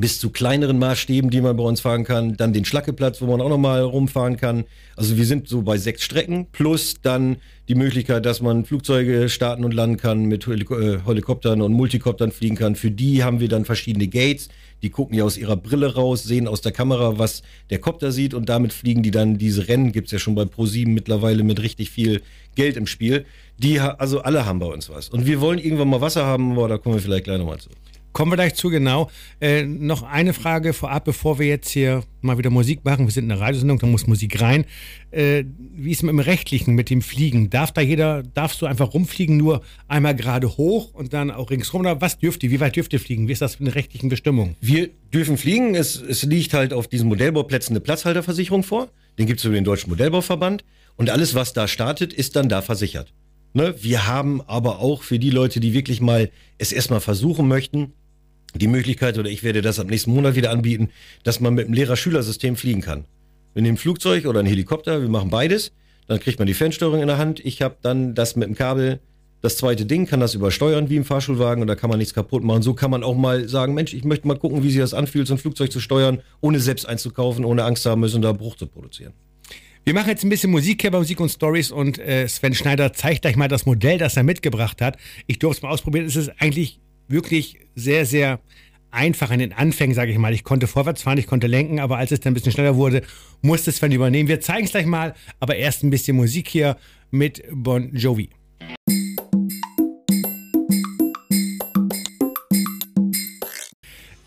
bis 0.00 0.20
zu 0.20 0.30
kleineren 0.30 0.78
Maßstäben, 0.78 1.30
die 1.30 1.40
man 1.40 1.56
bei 1.56 1.64
uns 1.64 1.80
fahren 1.80 2.04
kann. 2.04 2.36
Dann 2.36 2.52
den 2.52 2.64
Schlackeplatz, 2.64 3.20
wo 3.20 3.26
man 3.26 3.40
auch 3.40 3.48
nochmal 3.48 3.82
rumfahren 3.82 4.36
kann. 4.36 4.64
Also 4.96 5.16
wir 5.16 5.26
sind 5.26 5.48
so 5.48 5.62
bei 5.62 5.76
sechs 5.76 6.02
Strecken 6.02 6.46
plus 6.52 6.96
dann 7.02 7.36
die 7.68 7.74
Möglichkeit, 7.74 8.24
dass 8.24 8.40
man 8.40 8.64
Flugzeuge 8.64 9.28
starten 9.28 9.64
und 9.64 9.74
landen 9.74 9.96
kann, 9.96 10.24
mit 10.24 10.46
äh, 10.46 11.00
Helikoptern 11.04 11.60
und 11.60 11.72
Multikoptern 11.72 12.32
fliegen 12.32 12.56
kann. 12.56 12.76
Für 12.76 12.90
die 12.90 13.24
haben 13.24 13.40
wir 13.40 13.48
dann 13.48 13.64
verschiedene 13.64 14.08
Gates. 14.08 14.48
Die 14.82 14.90
gucken 14.90 15.16
ja 15.16 15.24
aus 15.24 15.36
ihrer 15.36 15.56
Brille 15.56 15.94
raus, 15.94 16.22
sehen 16.22 16.46
aus 16.46 16.60
der 16.60 16.72
Kamera, 16.72 17.18
was 17.18 17.42
der 17.70 17.80
Kopter 17.80 18.12
sieht 18.12 18.32
und 18.32 18.48
damit 18.48 18.72
fliegen 18.72 19.02
die 19.02 19.10
dann 19.10 19.36
diese 19.36 19.66
Rennen. 19.66 19.90
Gibt's 19.90 20.12
ja 20.12 20.20
schon 20.20 20.36
bei 20.36 20.42
Pro7 20.42 20.88
mittlerweile 20.88 21.42
mit 21.42 21.60
richtig 21.60 21.90
viel 21.90 22.22
Geld 22.54 22.76
im 22.76 22.86
Spiel. 22.86 23.26
Die, 23.58 23.80
also 23.80 24.20
alle 24.20 24.46
haben 24.46 24.60
bei 24.60 24.66
uns 24.66 24.88
was. 24.88 25.08
Und 25.08 25.26
wir 25.26 25.40
wollen 25.40 25.58
irgendwann 25.58 25.88
mal 25.88 26.00
Wasser 26.00 26.24
haben, 26.24 26.52
aber 26.52 26.68
da 26.68 26.78
kommen 26.78 26.94
wir 26.94 27.02
vielleicht 27.02 27.24
gleich 27.24 27.38
nochmal 27.38 27.58
zu. 27.58 27.70
Kommen 28.18 28.32
wir 28.32 28.36
gleich 28.36 28.56
zu, 28.56 28.68
genau. 28.68 29.12
Äh, 29.40 29.62
noch 29.62 30.02
eine 30.02 30.32
Frage 30.32 30.72
vorab, 30.72 31.04
bevor 31.04 31.38
wir 31.38 31.46
jetzt 31.46 31.70
hier 31.70 32.02
mal 32.20 32.36
wieder 32.36 32.50
Musik 32.50 32.84
machen. 32.84 33.06
Wir 33.06 33.12
sind 33.12 33.26
in 33.26 33.30
einer 33.30 33.40
Radiosendung, 33.40 33.78
da 33.78 33.86
muss 33.86 34.08
Musik 34.08 34.40
rein. 34.40 34.64
Äh, 35.12 35.44
wie 35.76 35.92
ist 35.92 35.98
es 35.98 36.02
mit 36.02 36.10
dem 36.10 36.18
Rechtlichen, 36.18 36.74
mit 36.74 36.90
dem 36.90 37.00
Fliegen? 37.00 37.48
Darf 37.48 37.70
da 37.70 37.80
jeder, 37.80 38.24
darfst 38.24 38.60
du 38.60 38.66
einfach 38.66 38.92
rumfliegen, 38.92 39.36
nur 39.36 39.62
einmal 39.86 40.16
gerade 40.16 40.48
hoch 40.56 40.94
und 40.94 41.12
dann 41.12 41.30
auch 41.30 41.50
ringsrum? 41.50 41.82
Oder 41.82 42.00
was 42.00 42.18
dürft 42.18 42.42
ihr? 42.42 42.50
Wie 42.50 42.58
weit 42.58 42.74
dürft 42.74 42.92
ihr 42.92 42.98
fliegen? 42.98 43.28
Wie 43.28 43.32
ist 43.32 43.40
das 43.40 43.60
mit 43.60 43.68
der 43.68 43.76
rechtlichen 43.76 44.08
Bestimmung? 44.08 44.56
Wir 44.60 44.90
dürfen 45.14 45.38
fliegen. 45.38 45.76
Es, 45.76 46.02
es 46.02 46.24
liegt 46.24 46.54
halt 46.54 46.72
auf 46.72 46.88
diesen 46.88 47.08
Modellbauplätzen 47.08 47.72
eine 47.72 47.80
Platzhalterversicherung 47.80 48.64
vor. 48.64 48.88
Den 49.16 49.26
gibt 49.26 49.38
es 49.38 49.44
über 49.44 49.54
den 49.54 49.62
Deutschen 49.62 49.90
Modellbauverband. 49.90 50.64
Und 50.96 51.08
alles, 51.08 51.36
was 51.36 51.52
da 51.52 51.68
startet, 51.68 52.12
ist 52.12 52.34
dann 52.34 52.48
da 52.48 52.62
versichert. 52.62 53.12
Ne? 53.52 53.76
Wir 53.80 54.08
haben 54.08 54.42
aber 54.42 54.80
auch 54.80 55.02
für 55.02 55.20
die 55.20 55.30
Leute, 55.30 55.60
die 55.60 55.72
wirklich 55.72 56.00
mal 56.00 56.30
es 56.58 56.72
erstmal 56.72 57.00
versuchen 57.00 57.46
möchten, 57.46 57.92
die 58.54 58.66
Möglichkeit, 58.66 59.18
oder 59.18 59.28
ich 59.28 59.42
werde 59.42 59.62
das 59.62 59.78
ab 59.78 59.88
nächsten 59.88 60.12
Monat 60.12 60.34
wieder 60.34 60.50
anbieten, 60.50 60.90
dass 61.22 61.40
man 61.40 61.54
mit 61.54 61.66
dem 61.66 61.74
Lehrer-Schüler-System 61.74 62.56
fliegen 62.56 62.80
kann. 62.80 63.04
Wir 63.54 63.62
nehmen 63.62 63.74
ein 63.74 63.78
Flugzeug 63.78 64.26
oder 64.26 64.40
ein 64.40 64.46
Helikopter, 64.46 65.00
wir 65.02 65.08
machen 65.08 65.30
beides, 65.30 65.72
dann 66.06 66.20
kriegt 66.20 66.38
man 66.38 66.46
die 66.46 66.54
Fernsteuerung 66.54 67.00
in 67.00 67.08
der 67.08 67.18
Hand. 67.18 67.40
Ich 67.44 67.60
habe 67.62 67.76
dann 67.82 68.14
das 68.14 68.36
mit 68.36 68.48
dem 68.48 68.54
Kabel, 68.54 69.00
das 69.40 69.56
zweite 69.56 69.86
Ding, 69.86 70.06
kann 70.06 70.20
das 70.20 70.34
übersteuern 70.34 70.90
wie 70.90 70.96
im 70.96 71.04
Fahrschulwagen 71.04 71.62
und 71.62 71.68
da 71.68 71.74
kann 71.74 71.90
man 71.90 71.98
nichts 71.98 72.14
kaputt 72.14 72.42
machen. 72.42 72.62
So 72.62 72.74
kann 72.74 72.90
man 72.90 73.04
auch 73.04 73.14
mal 73.14 73.48
sagen, 73.48 73.74
Mensch, 73.74 73.94
ich 73.94 74.04
möchte 74.04 74.26
mal 74.26 74.38
gucken, 74.38 74.62
wie 74.62 74.70
sich 74.70 74.80
das 74.80 74.94
anfühlt, 74.94 75.28
so 75.28 75.34
ein 75.34 75.38
Flugzeug 75.38 75.70
zu 75.70 75.80
steuern, 75.80 76.22
ohne 76.40 76.58
selbst 76.58 76.88
einzukaufen, 76.88 77.44
ohne 77.44 77.64
Angst 77.64 77.86
haben 77.86 78.00
müssen, 78.00 78.22
da 78.22 78.32
Bruch 78.32 78.56
zu 78.56 78.66
produzieren. 78.66 79.12
Wir 79.84 79.94
machen 79.94 80.08
jetzt 80.08 80.24
ein 80.24 80.28
bisschen 80.28 80.50
Musik 80.50 80.82
hier 80.82 80.90
bei 80.90 80.98
Musik 80.98 81.20
und 81.20 81.28
Stories 81.28 81.70
und 81.70 81.98
äh, 81.98 82.26
Sven 82.28 82.54
Schneider 82.54 82.92
zeigt 82.92 83.24
euch 83.26 83.36
mal 83.36 83.48
das 83.48 83.64
Modell, 83.64 83.98
das 83.98 84.16
er 84.16 84.22
mitgebracht 84.22 84.82
hat. 84.82 84.98
Ich 85.26 85.38
durfte 85.38 85.58
es 85.58 85.62
mal 85.62 85.70
ausprobieren. 85.70 86.04
Es 86.04 86.16
ist 86.16 86.30
eigentlich 86.38 86.80
wirklich 87.08 87.58
sehr, 87.74 88.06
sehr 88.06 88.40
einfach 88.90 89.30
in 89.30 89.40
den 89.40 89.52
Anfängen, 89.52 89.94
sage 89.94 90.12
ich 90.12 90.18
mal. 90.18 90.32
Ich 90.32 90.44
konnte 90.44 90.66
vorwärts 90.66 91.02
fahren, 91.02 91.18
ich 91.18 91.26
konnte 91.26 91.46
lenken, 91.46 91.80
aber 91.80 91.98
als 91.98 92.12
es 92.12 92.20
dann 92.20 92.32
ein 92.32 92.34
bisschen 92.34 92.52
schneller 92.52 92.76
wurde, 92.76 93.02
musste 93.42 93.72
Sven 93.72 93.92
übernehmen. 93.92 94.28
Wir 94.28 94.40
zeigen 94.40 94.64
es 94.64 94.70
gleich 94.70 94.86
mal, 94.86 95.14
aber 95.40 95.56
erst 95.56 95.82
ein 95.82 95.90
bisschen 95.90 96.16
Musik 96.16 96.48
hier 96.48 96.76
mit 97.10 97.42
Bon 97.50 97.94
Jovi. 97.94 98.30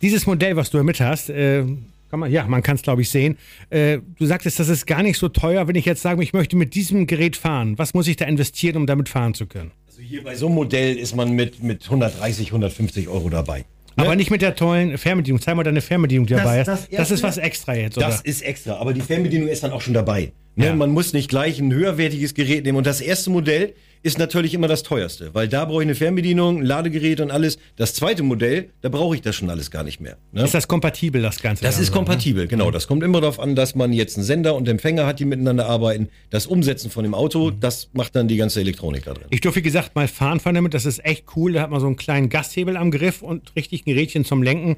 Dieses 0.01 0.25
Modell, 0.25 0.56
was 0.56 0.72
du 0.72 0.83
mit 0.83 1.00
hast, 1.00 1.30
äh, 1.30 1.63
kann 2.10 2.19
man, 2.19 2.31
ja, 2.31 2.45
man 2.48 2.63
kann 2.63 2.75
es, 2.75 2.81
glaube 2.81 3.04
ich, 3.04 3.10
sehen. 3.10 3.38
Äh, 3.69 4.00
du 4.18 4.25
sagtest, 4.25 4.60
das 4.60 4.68
ist 4.68 4.88
gar 4.88 5.04
nicht 5.04 5.18
so 5.18 5.30
teuer, 5.30 5.68
wenn 5.68 5.75
ich 5.75 5.86
jetzt 5.86 6.01
sage, 6.01 6.22
ich 6.24 6.33
möchte 6.33 6.56
mit 6.56 6.74
diesem 6.74 7.06
Gerät 7.06 7.38
fahren. 7.38 7.78
Was 7.78 7.94
muss 7.94 8.07
ich 8.07 8.18
da 8.18 8.25
investieren, 8.25 8.78
um 8.78 8.88
damit 8.88 9.10
fahren 9.10 9.36
zu 9.36 9.45
können? 9.45 9.72
Also 9.92 10.04
hier 10.04 10.24
bei 10.24 10.36
so 10.36 10.46
einem 10.46 10.56
Modell 10.56 10.96
ist 10.96 11.18
man 11.18 11.34
mit, 11.34 11.62
mit 11.62 11.84
130, 11.84 12.48
150 12.48 13.10
Euro 13.10 13.30
dabei. 13.30 13.66
Ne? 13.98 14.06
Aber 14.06 14.16
nicht 14.16 14.32
mit 14.32 14.42
der 14.42 14.56
tollen 14.56 14.98
Fernbedienung. 14.98 15.42
Zeig 15.42 15.54
mal 15.58 15.64
deine 15.64 15.82
Fernbedienung, 15.82 16.28
die 16.28 16.34
das, 16.34 16.44
dabei 16.44 16.62
ist. 16.62 16.68
Das, 16.68 16.90
das, 16.90 17.12
ist 17.12 17.24
was 17.24 17.38
extra 17.38 17.76
jetzt, 17.76 17.98
oder? 17.98 18.08
Das 18.08 18.22
ist 18.22 18.42
extra, 18.42 18.78
aber 18.78 18.94
die 18.94 19.02
Fernbedienung 19.02 19.50
ist 19.50 19.64
dann 19.64 19.72
auch 19.72 19.82
schon 19.82 19.94
dabei. 19.94 20.32
Ne? 20.56 20.68
Ja. 20.68 20.76
Man 20.76 20.92
muss 20.92 21.12
nicht 21.12 21.28
gleich 21.30 21.60
ein 21.60 21.74
höherwertiges 21.74 22.34
Gerät 22.36 22.64
nehmen. 22.64 22.78
Und 22.78 22.88
das 22.88 23.02
erste 23.02 23.32
Modell 23.32 23.74
ist 24.03 24.18
natürlich 24.18 24.53
immer 24.53 24.68
das 24.68 24.83
teuerste, 24.83 25.33
weil 25.33 25.48
da 25.48 25.65
brauche 25.65 25.83
ich 25.83 25.88
eine 25.88 25.95
Fernbedienung, 25.95 26.59
ein 26.59 26.65
Ladegerät 26.65 27.21
und 27.21 27.31
alles. 27.31 27.59
Das 27.75 27.94
zweite 27.94 28.24
Modell, 28.24 28.69
da 28.81 28.89
brauche 28.89 29.15
ich 29.15 29.21
das 29.21 29.36
schon 29.36 29.50
alles 29.50 29.69
gar 29.69 29.83
nicht 29.83 30.01
mehr. 30.01 30.18
Ne? 30.31 30.44
Ist 30.44 30.53
das 30.53 30.68
kompatibel, 30.68 31.21
das 31.21 31.42
Ganze? 31.42 31.63
Das 31.63 31.80
ist 31.80 31.88
so, 31.88 31.94
kompatibel, 31.94 32.44
ne? 32.44 32.48
genau. 32.48 32.71
Das 32.71 32.88
kommt 32.88 33.03
immer 33.03 33.21
darauf 33.21 33.39
an, 33.39 33.56
dass 33.56 33.75
man 33.75 33.94
jetzt 33.94 34.18
einen 34.18 34.25
Sender 34.25 34.56
und 34.56 34.68
Empfänger 34.68 35.06
hat, 35.06 35.19
die 35.19 35.25
miteinander 35.25 35.68
arbeiten. 35.68 36.09
Das 36.31 36.48
Umsetzen 36.48 36.89
von 36.89 37.03
dem 37.03 37.13
Auto, 37.13 37.51
mhm. 37.51 37.59
das 37.59 37.89
macht 37.94 38.15
dann 38.15 38.27
die 38.27 38.38
ganze 38.38 38.59
Elektronik 38.59 39.06
da 39.06 39.13
drin. 39.13 39.27
Ich 39.30 39.42
durfte, 39.42 39.59
wie 39.59 39.63
gesagt, 39.63 39.95
mal 39.95 40.07
fahren 40.07 40.40
von 40.40 40.56
damit. 40.56 40.73
Das 40.73 40.85
ist 40.85 41.06
echt 41.06 41.26
cool. 41.35 41.54
Da 41.54 41.61
hat 41.61 41.69
man 41.69 41.80
so 41.80 41.87
einen 41.87 41.95
kleinen 41.95 42.30
Gasthebel 42.30 42.78
am 42.78 42.92
Griff 42.92 43.21
und 43.21 43.56
richtig 43.56 43.85
ein 43.85 43.94
Gerätchen 43.94 44.26
zum 44.26 44.42
Lenken. 44.42 44.78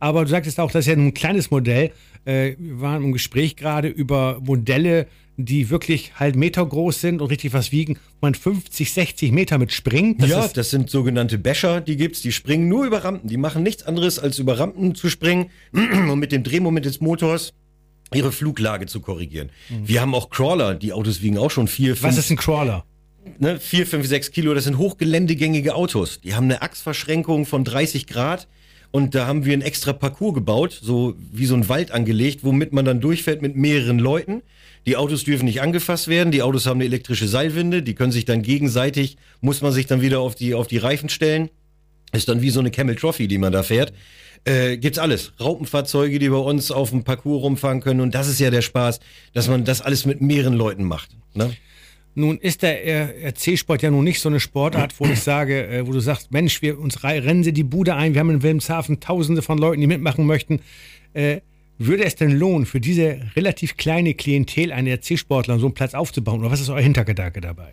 Aber 0.00 0.24
du 0.24 0.30
sagtest 0.30 0.58
auch, 0.58 0.70
das 0.70 0.86
ist 0.86 0.86
ja 0.86 0.94
ein 0.94 1.14
kleines 1.14 1.50
Modell. 1.50 1.90
Äh, 2.24 2.56
wir 2.58 2.80
waren 2.80 3.04
im 3.04 3.12
Gespräch 3.12 3.56
gerade 3.56 3.88
über 3.88 4.40
Modelle, 4.42 5.06
die 5.36 5.70
wirklich 5.70 6.12
halt 6.16 6.36
Meter 6.36 6.64
groß 6.64 7.00
sind 7.00 7.20
und 7.20 7.28
richtig 7.28 7.52
was 7.52 7.72
wiegen, 7.72 7.98
man 8.20 8.34
50, 8.34 8.92
60 8.92 9.32
Meter 9.32 9.58
mit 9.58 9.72
springt. 9.72 10.22
Das 10.22 10.30
ja, 10.30 10.48
das 10.48 10.70
sind 10.70 10.90
sogenannte 10.90 11.38
Becher, 11.38 11.80
die 11.80 11.96
gibt's, 11.96 12.22
die 12.22 12.32
springen 12.32 12.68
nur 12.68 12.84
über 12.84 13.04
Rampen. 13.04 13.28
Die 13.28 13.36
machen 13.36 13.62
nichts 13.62 13.82
anderes, 13.82 14.18
als 14.18 14.38
über 14.38 14.58
Rampen 14.58 14.94
zu 14.94 15.08
springen 15.08 15.50
und 15.72 16.18
mit 16.18 16.32
dem 16.32 16.42
Drehmoment 16.42 16.86
des 16.86 17.00
Motors 17.00 17.52
ihre 18.12 18.32
Fluglage 18.32 18.86
zu 18.86 19.00
korrigieren. 19.00 19.50
Mhm. 19.68 19.88
Wir 19.88 20.00
haben 20.00 20.14
auch 20.14 20.30
Crawler, 20.30 20.74
die 20.74 20.92
Autos 20.92 21.22
wiegen 21.22 21.38
auch 21.38 21.50
schon 21.50 21.66
vier, 21.66 21.96
fünf. 21.96 22.02
Was 22.02 22.18
ist 22.18 22.30
ein 22.30 22.36
Crawler? 22.36 22.84
Ne, 23.38 23.58
vier, 23.58 23.86
fünf, 23.86 24.06
sechs 24.06 24.30
Kilo, 24.30 24.54
das 24.54 24.64
sind 24.64 24.78
hochgeländegängige 24.78 25.74
Autos. 25.74 26.20
Die 26.20 26.34
haben 26.34 26.44
eine 26.44 26.62
Achsverschränkung 26.62 27.46
von 27.46 27.64
30 27.64 28.06
Grad. 28.06 28.46
Und 28.90 29.16
da 29.16 29.26
haben 29.26 29.44
wir 29.44 29.54
ein 29.54 29.62
extra 29.62 29.92
Parcours 29.92 30.34
gebaut, 30.34 30.78
so 30.80 31.16
wie 31.32 31.46
so 31.46 31.56
ein 31.56 31.68
Wald 31.68 31.90
angelegt, 31.90 32.44
womit 32.44 32.72
man 32.72 32.84
dann 32.84 33.00
durchfährt 33.00 33.42
mit 33.42 33.56
mehreren 33.56 33.98
Leuten. 33.98 34.42
Die 34.86 34.96
Autos 34.96 35.24
dürfen 35.24 35.46
nicht 35.46 35.62
angefasst 35.62 36.08
werden. 36.08 36.30
Die 36.30 36.42
Autos 36.42 36.66
haben 36.66 36.78
eine 36.78 36.84
elektrische 36.84 37.26
Seilwinde. 37.26 37.82
Die 37.82 37.94
können 37.94 38.12
sich 38.12 38.24
dann 38.24 38.42
gegenseitig, 38.42 39.16
muss 39.40 39.62
man 39.62 39.72
sich 39.72 39.86
dann 39.86 40.00
wieder 40.00 40.20
auf 40.20 40.34
die, 40.34 40.54
auf 40.54 40.66
die 40.66 40.78
Reifen 40.78 41.08
stellen. 41.08 41.48
Ist 42.12 42.28
dann 42.28 42.42
wie 42.42 42.50
so 42.50 42.60
eine 42.60 42.70
Camel 42.70 42.94
Trophy, 42.94 43.26
die 43.26 43.38
man 43.38 43.52
da 43.52 43.62
fährt. 43.62 43.92
Äh, 44.44 44.76
gibt's 44.76 44.98
alles. 44.98 45.32
Raupenfahrzeuge, 45.40 46.18
die 46.18 46.28
bei 46.28 46.36
uns 46.36 46.70
auf 46.70 46.90
dem 46.90 47.02
Parcours 47.02 47.42
rumfahren 47.42 47.80
können. 47.80 48.00
Und 48.00 48.14
das 48.14 48.28
ist 48.28 48.40
ja 48.40 48.50
der 48.50 48.62
Spaß, 48.62 49.00
dass 49.32 49.48
man 49.48 49.64
das 49.64 49.80
alles 49.80 50.04
mit 50.04 50.20
mehreren 50.20 50.54
Leuten 50.54 50.84
macht. 50.84 51.16
Ne? 51.32 51.50
Nun 52.14 52.38
ist 52.38 52.62
der 52.62 53.26
RC-Sport 53.26 53.82
ja 53.82 53.90
nun 53.90 54.04
nicht 54.04 54.20
so 54.20 54.28
eine 54.28 54.38
Sportart, 54.38 54.94
wo 55.00 55.06
ich 55.06 55.20
sage, 55.20 55.66
äh, 55.66 55.86
wo 55.86 55.92
du 55.92 56.00
sagst, 56.00 56.30
Mensch, 56.30 56.62
wir 56.62 56.78
uns 56.78 57.02
rennen 57.02 57.42
sie 57.42 57.52
die 57.52 57.64
Bude 57.64 57.96
ein, 57.96 58.14
wir 58.14 58.20
haben 58.20 58.30
in 58.30 58.42
Wilhelmshaven 58.42 59.00
tausende 59.00 59.42
von 59.42 59.58
Leuten, 59.58 59.80
die 59.80 59.86
mitmachen 59.86 60.26
möchten. 60.26 60.60
Äh, 61.14 61.40
würde 61.86 62.04
es 62.04 62.16
denn 62.16 62.32
lohnen, 62.32 62.66
für 62.66 62.80
diese 62.80 63.18
relativ 63.36 63.76
kleine 63.76 64.14
Klientel 64.14 64.72
einen 64.72 64.88
RC-Sportler 64.88 65.58
so 65.58 65.66
einen 65.66 65.74
Platz 65.74 65.94
aufzubauen? 65.94 66.40
Oder 66.40 66.50
was 66.50 66.60
ist 66.60 66.68
euer 66.68 66.80
Hintergedanke 66.80 67.40
dabei? 67.40 67.72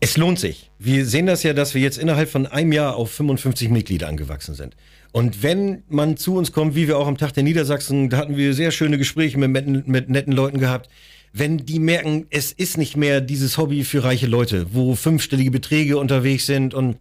Es 0.00 0.16
lohnt 0.16 0.38
sich. 0.38 0.70
Wir 0.78 1.04
sehen 1.04 1.26
das 1.26 1.42
ja, 1.42 1.52
dass 1.52 1.74
wir 1.74 1.82
jetzt 1.82 1.98
innerhalb 1.98 2.30
von 2.30 2.46
einem 2.46 2.72
Jahr 2.72 2.96
auf 2.96 3.10
55 3.10 3.68
Mitglieder 3.68 4.08
angewachsen 4.08 4.54
sind. 4.54 4.74
Und 5.12 5.42
wenn 5.42 5.82
man 5.88 6.16
zu 6.16 6.36
uns 6.36 6.52
kommt, 6.52 6.74
wie 6.74 6.88
wir 6.88 6.96
auch 6.96 7.06
am 7.06 7.18
Tag 7.18 7.34
der 7.34 7.42
Niedersachsen, 7.42 8.08
da 8.08 8.16
hatten 8.16 8.36
wir 8.36 8.54
sehr 8.54 8.70
schöne 8.70 8.96
Gespräche 8.96 9.36
mit, 9.38 9.86
mit 9.86 10.08
netten 10.08 10.32
Leuten 10.32 10.58
gehabt, 10.58 10.88
wenn 11.32 11.58
die 11.58 11.78
merken, 11.78 12.26
es 12.30 12.52
ist 12.52 12.78
nicht 12.78 12.96
mehr 12.96 13.20
dieses 13.20 13.58
Hobby 13.58 13.84
für 13.84 14.02
reiche 14.02 14.26
Leute, 14.26 14.66
wo 14.72 14.94
fünfstellige 14.94 15.50
Beträge 15.50 15.98
unterwegs 15.98 16.46
sind 16.46 16.74
und 16.74 16.96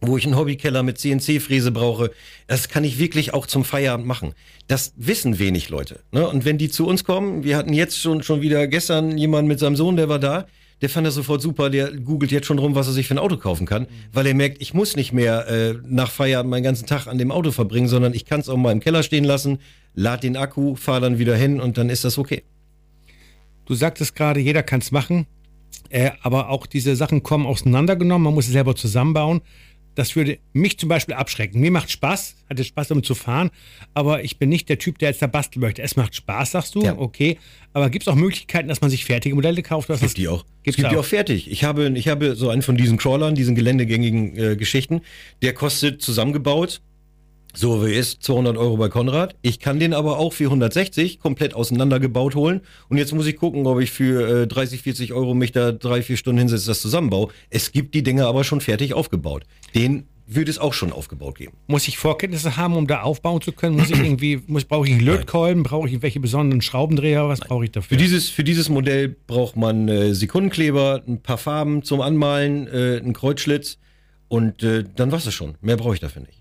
wo 0.00 0.16
ich 0.16 0.24
einen 0.24 0.36
Hobbykeller 0.36 0.82
mit 0.82 0.98
CNC-Fräse 0.98 1.72
brauche. 1.72 2.10
Das 2.46 2.68
kann 2.68 2.84
ich 2.84 2.98
wirklich 2.98 3.34
auch 3.34 3.46
zum 3.46 3.64
Feierabend 3.64 4.06
machen. 4.06 4.34
Das 4.66 4.94
wissen 4.96 5.38
wenig 5.38 5.68
Leute. 5.68 6.00
Ne? 6.12 6.26
Und 6.26 6.44
wenn 6.44 6.58
die 6.58 6.70
zu 6.70 6.86
uns 6.86 7.04
kommen, 7.04 7.44
wir 7.44 7.56
hatten 7.56 7.72
jetzt 7.72 7.98
schon, 7.98 8.22
schon 8.22 8.40
wieder 8.40 8.66
gestern 8.66 9.18
jemanden 9.18 9.48
mit 9.48 9.58
seinem 9.58 9.76
Sohn, 9.76 9.96
der 9.96 10.08
war 10.08 10.18
da, 10.18 10.46
der 10.80 10.88
fand 10.88 11.06
das 11.06 11.14
sofort 11.14 11.42
super, 11.42 11.68
der 11.68 11.92
googelt 11.92 12.32
jetzt 12.32 12.46
schon 12.46 12.58
rum, 12.58 12.74
was 12.74 12.86
er 12.86 12.94
sich 12.94 13.06
für 13.06 13.14
ein 13.14 13.18
Auto 13.18 13.36
kaufen 13.36 13.66
kann, 13.66 13.82
mhm. 13.82 13.86
weil 14.12 14.26
er 14.26 14.34
merkt, 14.34 14.62
ich 14.62 14.72
muss 14.72 14.96
nicht 14.96 15.12
mehr 15.12 15.46
äh, 15.48 15.74
nach 15.86 16.10
Feierabend 16.10 16.50
meinen 16.50 16.62
ganzen 16.62 16.86
Tag 16.86 17.06
an 17.06 17.18
dem 17.18 17.30
Auto 17.30 17.50
verbringen, 17.50 17.88
sondern 17.88 18.14
ich 18.14 18.24
kann 18.24 18.40
es 18.40 18.48
auch 18.48 18.56
mal 18.56 18.72
im 18.72 18.80
Keller 18.80 19.02
stehen 19.02 19.24
lassen, 19.24 19.58
lad 19.94 20.22
den 20.22 20.36
Akku, 20.36 20.76
fahr 20.76 21.00
dann 21.00 21.18
wieder 21.18 21.36
hin 21.36 21.60
und 21.60 21.76
dann 21.76 21.90
ist 21.90 22.04
das 22.04 22.16
okay. 22.16 22.44
Du 23.66 23.74
sagtest 23.74 24.16
gerade, 24.16 24.40
jeder 24.40 24.62
kann 24.62 24.80
es 24.80 24.90
machen, 24.90 25.26
äh, 25.90 26.10
aber 26.22 26.48
auch 26.48 26.66
diese 26.66 26.96
Sachen 26.96 27.22
kommen 27.22 27.46
auseinandergenommen, 27.46 28.24
man 28.24 28.34
muss 28.34 28.46
es 28.46 28.52
selber 28.52 28.74
zusammenbauen 28.74 29.42
das 29.94 30.16
würde 30.16 30.38
mich 30.52 30.78
zum 30.78 30.88
Beispiel 30.88 31.14
abschrecken. 31.14 31.60
Mir 31.60 31.70
macht 31.70 31.90
Spaß, 31.90 32.36
hatte 32.48 32.64
Spaß 32.64 32.88
damit 32.88 33.06
zu 33.06 33.14
fahren, 33.14 33.50
aber 33.94 34.24
ich 34.24 34.38
bin 34.38 34.48
nicht 34.48 34.68
der 34.68 34.78
Typ, 34.78 34.98
der 34.98 35.10
jetzt 35.10 35.22
da 35.22 35.26
basteln 35.26 35.60
möchte. 35.60 35.82
Es 35.82 35.96
macht 35.96 36.14
Spaß, 36.14 36.52
sagst 36.52 36.74
du, 36.74 36.82
ja. 36.82 36.96
okay. 36.96 37.38
Aber 37.72 37.90
gibt 37.90 38.04
es 38.04 38.08
auch 38.08 38.14
Möglichkeiten, 38.14 38.68
dass 38.68 38.80
man 38.80 38.90
sich 38.90 39.04
fertige 39.04 39.34
Modelle 39.34 39.62
kauft? 39.62 39.90
Es 39.90 40.00
gibt 40.00 40.16
die 40.16 40.28
auch. 40.28 40.44
Gibt's 40.62 40.70
es 40.70 40.76
gibt 40.76 40.86
auch. 40.86 40.90
die 40.90 40.96
auch 40.98 41.04
fertig. 41.04 41.50
Ich 41.50 41.64
habe, 41.64 41.92
ich 41.94 42.08
habe 42.08 42.34
so 42.34 42.50
einen 42.50 42.62
von 42.62 42.76
diesen 42.76 42.98
Crawlern, 42.98 43.34
diesen 43.34 43.54
geländegängigen 43.54 44.36
äh, 44.36 44.56
Geschichten. 44.56 45.02
Der 45.42 45.54
kostet 45.54 46.02
zusammengebaut 46.02 46.80
so 47.54 47.86
wie 47.86 47.92
ist 47.92 48.22
200 48.22 48.56
Euro 48.56 48.76
bei 48.76 48.88
Konrad. 48.88 49.34
Ich 49.42 49.58
kann 49.58 49.78
den 49.78 49.94
aber 49.94 50.18
auch 50.18 50.32
für 50.32 50.44
160 50.44 51.18
komplett 51.18 51.54
auseinandergebaut 51.54 52.34
holen. 52.34 52.60
Und 52.88 52.96
jetzt 52.96 53.12
muss 53.12 53.26
ich 53.26 53.36
gucken, 53.36 53.66
ob 53.66 53.80
ich 53.80 53.90
für 53.90 54.42
äh, 54.42 54.46
30, 54.46 54.82
40 54.82 55.12
Euro 55.12 55.34
mich 55.34 55.52
da 55.52 55.72
drei, 55.72 56.02
vier 56.02 56.16
Stunden 56.16 56.38
hinsetze, 56.38 56.66
das 56.66 56.80
zusammenbaue. 56.80 57.28
Es 57.50 57.72
gibt 57.72 57.94
die 57.94 58.02
Dinge 58.02 58.26
aber 58.26 58.44
schon 58.44 58.60
fertig 58.60 58.94
aufgebaut. 58.94 59.44
Den 59.74 60.06
würde 60.32 60.50
es 60.50 60.58
auch 60.58 60.72
schon 60.72 60.92
aufgebaut 60.92 61.38
geben. 61.38 61.56
Muss 61.66 61.88
ich 61.88 61.98
Vorkenntnisse 61.98 62.56
haben, 62.56 62.76
um 62.76 62.86
da 62.86 63.02
aufbauen 63.02 63.40
zu 63.40 63.52
können? 63.52 63.76
Muss 63.76 63.90
ich 63.90 63.98
irgendwie, 63.98 64.40
muss, 64.46 64.64
brauche 64.64 64.86
ich 64.86 64.92
einen 64.92 65.02
Lötkolben? 65.02 65.64
Brauche 65.64 65.88
ich 65.88 66.02
welche 66.02 66.20
besonderen 66.20 66.62
Schraubendreher? 66.62 67.28
Was 67.28 67.40
brauche 67.40 67.64
ich 67.64 67.72
dafür? 67.72 67.96
Für 67.96 68.02
dieses, 68.02 68.28
für 68.28 68.44
dieses 68.44 68.68
Modell 68.68 69.08
braucht 69.08 69.56
man 69.56 69.88
äh, 69.88 70.14
Sekundenkleber, 70.14 71.02
ein 71.06 71.20
paar 71.20 71.38
Farben 71.38 71.82
zum 71.82 72.00
Anmalen, 72.00 72.68
äh, 72.68 73.00
einen 73.02 73.12
Kreuzschlitz 73.12 73.78
und 74.28 74.62
äh, 74.62 74.84
dann 74.94 75.10
war's 75.10 75.26
es 75.26 75.34
schon. 75.34 75.56
Mehr 75.60 75.76
brauche 75.76 75.94
ich 75.94 76.00
dafür 76.00 76.22
nicht. 76.22 76.39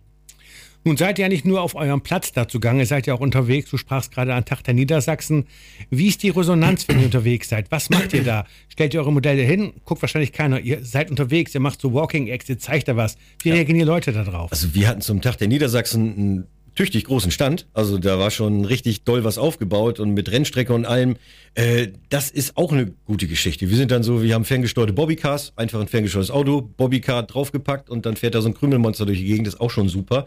Nun 0.86 0.96
seid 0.96 1.20
ihr 1.20 1.24
ja 1.24 1.30
nicht 1.30 1.46
nur 1.46 1.62
auf 1.62 1.76
eurem 1.76 2.02
Platz 2.02 2.32
da 2.32 2.48
zugange, 2.48 2.86
seid 2.86 3.06
ja 3.06 3.14
auch 3.14 3.20
unterwegs. 3.20 3.70
Du 3.70 3.78
sprachst 3.78 4.14
gerade 4.14 4.34
an 4.34 4.46
Tag 4.46 4.64
der 4.64 4.74
Niedersachsen. 4.74 5.46
Wie 5.90 6.08
ist 6.08 6.24
die 6.24 6.30
Resonanz, 6.30 6.88
wenn 6.88 7.00
ihr 7.00 7.06
unterwegs 7.06 7.50
seid? 7.50 7.70
Was 7.70 7.90
macht 7.90 8.14
ihr 8.14 8.24
da? 8.24 8.46
Stellt 8.70 8.94
ihr 8.94 9.02
eure 9.02 9.12
Modelle 9.12 9.42
hin? 9.42 9.74
Guckt 9.84 10.02
wahrscheinlich 10.02 10.32
keiner. 10.32 10.60
Ihr 10.60 10.84
seid 10.84 11.10
unterwegs, 11.10 11.54
ihr 11.54 11.60
macht 11.60 11.82
so 11.82 11.94
Walking-Acts, 11.94 12.48
ihr 12.50 12.60
zeigt 12.60 12.88
da 12.88 12.96
was. 12.96 13.18
Wie 13.44 13.50
ja. 13.50 13.56
reagieren 13.56 13.80
die 13.80 13.86
Leute 13.86 14.14
da 14.14 14.24
drauf? 14.24 14.52
Also 14.52 14.74
wir 14.74 14.88
hatten 14.88 15.02
zum 15.02 15.22
Tag 15.22 15.38
der 15.38 15.50
Niedersachsen 15.50 16.16
einen 16.18 16.48
tüchtig 16.76 17.04
großen 17.04 17.30
Stand. 17.32 17.68
Also 17.74 17.98
da 17.98 18.20
war 18.20 18.32
schon 18.32 18.64
richtig 18.64 19.04
doll 19.04 19.26
was 19.26 19.38
aufgebaut 19.38 20.00
und 20.00 20.14
mit 20.14 20.32
Rennstrecke 20.32 20.74
und 20.74 20.86
allem. 20.86 21.18
Äh, 21.56 21.90
das 22.08 22.32
ist 22.32 22.56
auch 22.56 22.72
eine 22.72 22.94
gute 23.06 23.28
Geschichte. 23.28 23.70
Wir 23.70 23.76
sind 23.76 23.92
dann 23.92 24.02
so, 24.02 24.24
wir 24.24 24.34
haben 24.34 24.46
ferngesteuerte 24.46 24.94
Bobbycars, 24.94 25.52
einfach 25.58 25.82
ein 25.82 25.90
ferngesteuertes 25.90 26.32
Auto, 26.32 26.62
Bobbycar 26.62 27.24
draufgepackt 27.24 27.90
und 27.90 28.06
dann 28.06 28.16
fährt 28.16 28.34
da 28.34 28.42
so 28.42 28.48
ein 28.48 28.54
Krümelmonster 28.54 29.06
durch 29.06 29.20
die 29.20 29.26
Gegend. 29.26 29.48
Das 29.48 29.56
ist 29.56 29.60
auch 29.60 29.72
schon 29.72 29.90
super. 29.90 30.26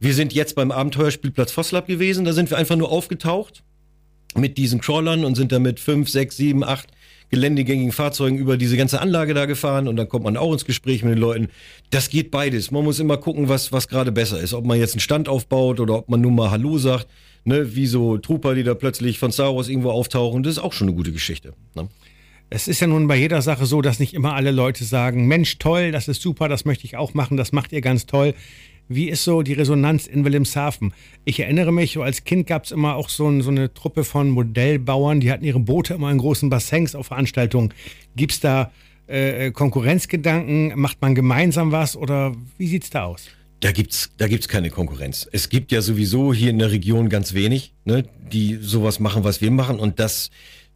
Wir 0.00 0.14
sind 0.14 0.32
jetzt 0.32 0.54
beim 0.54 0.70
Abenteuerspielplatz 0.70 1.52
Vosslab 1.52 1.86
gewesen. 1.86 2.24
Da 2.24 2.32
sind 2.32 2.50
wir 2.50 2.56
einfach 2.56 2.76
nur 2.76 2.90
aufgetaucht 2.90 3.62
mit 4.36 4.58
diesen 4.58 4.80
Crawlern 4.80 5.24
und 5.24 5.34
sind 5.34 5.52
da 5.52 5.58
mit 5.58 5.80
fünf, 5.80 6.08
sechs, 6.08 6.36
sieben, 6.36 6.62
acht 6.62 6.88
geländegängigen 7.30 7.92
Fahrzeugen 7.92 8.38
über 8.38 8.56
diese 8.56 8.76
ganze 8.76 9.00
Anlage 9.00 9.34
da 9.34 9.44
gefahren 9.44 9.86
und 9.86 9.96
dann 9.96 10.08
kommt 10.08 10.24
man 10.24 10.36
auch 10.36 10.52
ins 10.52 10.64
Gespräch 10.64 11.02
mit 11.02 11.14
den 11.14 11.18
Leuten. 11.18 11.48
Das 11.90 12.08
geht 12.08 12.30
beides. 12.30 12.70
Man 12.70 12.84
muss 12.84 13.00
immer 13.00 13.18
gucken, 13.18 13.48
was, 13.48 13.70
was 13.70 13.88
gerade 13.88 14.12
besser 14.12 14.40
ist. 14.40 14.54
Ob 14.54 14.64
man 14.64 14.78
jetzt 14.78 14.94
einen 14.94 15.00
Stand 15.00 15.28
aufbaut 15.28 15.80
oder 15.80 15.98
ob 15.98 16.08
man 16.08 16.20
nur 16.20 16.30
mal 16.30 16.50
Hallo 16.50 16.78
sagt. 16.78 17.06
Ne, 17.44 17.74
wie 17.74 17.86
so 17.86 18.18
Trooper, 18.18 18.54
die 18.54 18.62
da 18.62 18.74
plötzlich 18.74 19.18
von 19.18 19.32
Star 19.32 19.54
Wars 19.54 19.68
irgendwo 19.68 19.90
auftauchen. 19.90 20.42
Das 20.42 20.52
ist 20.52 20.58
auch 20.58 20.72
schon 20.72 20.88
eine 20.88 20.96
gute 20.96 21.12
Geschichte. 21.12 21.54
Ne? 21.74 21.88
Es 22.50 22.66
ist 22.68 22.80
ja 22.80 22.86
nun 22.86 23.06
bei 23.08 23.16
jeder 23.16 23.42
Sache 23.42 23.64
so, 23.64 23.80
dass 23.80 24.00
nicht 24.00 24.12
immer 24.12 24.34
alle 24.34 24.50
Leute 24.50 24.84
sagen, 24.84 25.26
Mensch, 25.26 25.58
toll, 25.58 25.92
das 25.92 26.08
ist 26.08 26.20
super, 26.20 26.48
das 26.48 26.64
möchte 26.64 26.84
ich 26.84 26.96
auch 26.96 27.14
machen, 27.14 27.36
das 27.36 27.52
macht 27.52 27.72
ihr 27.72 27.80
ganz 27.80 28.06
toll. 28.06 28.34
Wie 28.88 29.08
ist 29.10 29.24
so 29.24 29.42
die 29.42 29.52
Resonanz 29.52 30.06
in 30.06 30.24
Wilhelmshaven? 30.24 30.94
Ich 31.24 31.40
erinnere 31.40 31.72
mich, 31.72 31.98
als 31.98 32.24
Kind 32.24 32.46
gab 32.46 32.64
es 32.64 32.70
immer 32.70 32.96
auch 32.96 33.10
so, 33.10 33.28
ein, 33.28 33.42
so, 33.42 33.50
eine 33.50 33.72
Truppe 33.74 34.02
von 34.02 34.30
Modellbauern, 34.30 35.20
die 35.20 35.30
hatten 35.30 35.44
ihre 35.44 35.60
Boote 35.60 35.94
immer 35.94 36.10
in 36.10 36.18
großen 36.18 36.48
Bassins 36.48 36.94
auf 36.94 37.08
Veranstaltungen. 37.08 37.74
Gibt 38.16 38.32
es 38.32 38.40
da 38.40 38.72
äh, 39.06 39.50
Konkurrenzgedanken? 39.50 40.72
Macht 40.76 41.02
man 41.02 41.14
gemeinsam 41.14 41.70
was 41.70 41.96
oder 41.96 42.34
wie 42.56 42.66
sieht 42.66 42.84
es 42.84 42.90
da 42.90 43.04
aus? 43.04 43.26
Da 43.60 43.72
gibt's, 43.72 44.10
da 44.16 44.28
gibt's 44.28 44.48
keine 44.48 44.70
Konkurrenz. 44.70 45.28
Es 45.32 45.48
gibt 45.48 45.72
ja 45.72 45.82
sowieso 45.82 46.32
hier 46.32 46.50
in 46.50 46.58
der 46.58 46.70
Region 46.70 47.08
ganz 47.08 47.34
wenig, 47.34 47.74
ne, 47.84 48.04
die 48.32 48.56
sowas 48.60 49.00
machen, 49.00 49.24
was 49.24 49.40
wir 49.40 49.50
machen. 49.50 49.80
Und 49.80 49.98
das, 49.98 50.30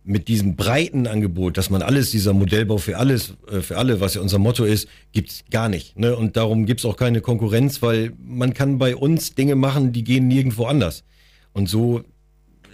mit 0.05 0.29
diesem 0.29 0.57
breiten 0.57 1.07
Angebot, 1.07 1.57
dass 1.57 1.71
man 1.71 1.83
alles, 1.83 2.11
dieser 2.11 2.33
Modellbau 2.33 2.79
für 2.79 2.99
alles, 2.99 3.35
äh, 3.51 3.61
für 3.61 3.79
alle, 3.79 4.01
was 4.01 4.15
ja 4.15 4.21
unser 4.21 4.39
Motto 4.39 4.65
ist, 4.65 4.89
gibt's 5.13 5.45
gar 5.51 5.69
nicht. 5.69 5.99
Ne? 5.99 6.17
Und 6.17 6.37
darum 6.37 6.67
gibt's 6.67 6.85
auch 6.85 6.97
keine 6.97 7.21
Konkurrenz, 7.21 7.83
weil 7.83 8.13
man 8.19 8.55
kann 8.55 8.79
bei 8.79 8.97
uns 8.97 9.35
Dinge 9.35 9.55
machen, 9.55 9.93
die 9.93 10.05
gehen 10.05 10.29
nirgendwo 10.29 10.65
anders. 10.65 11.05
Und 11.53 11.69
so 11.69 12.03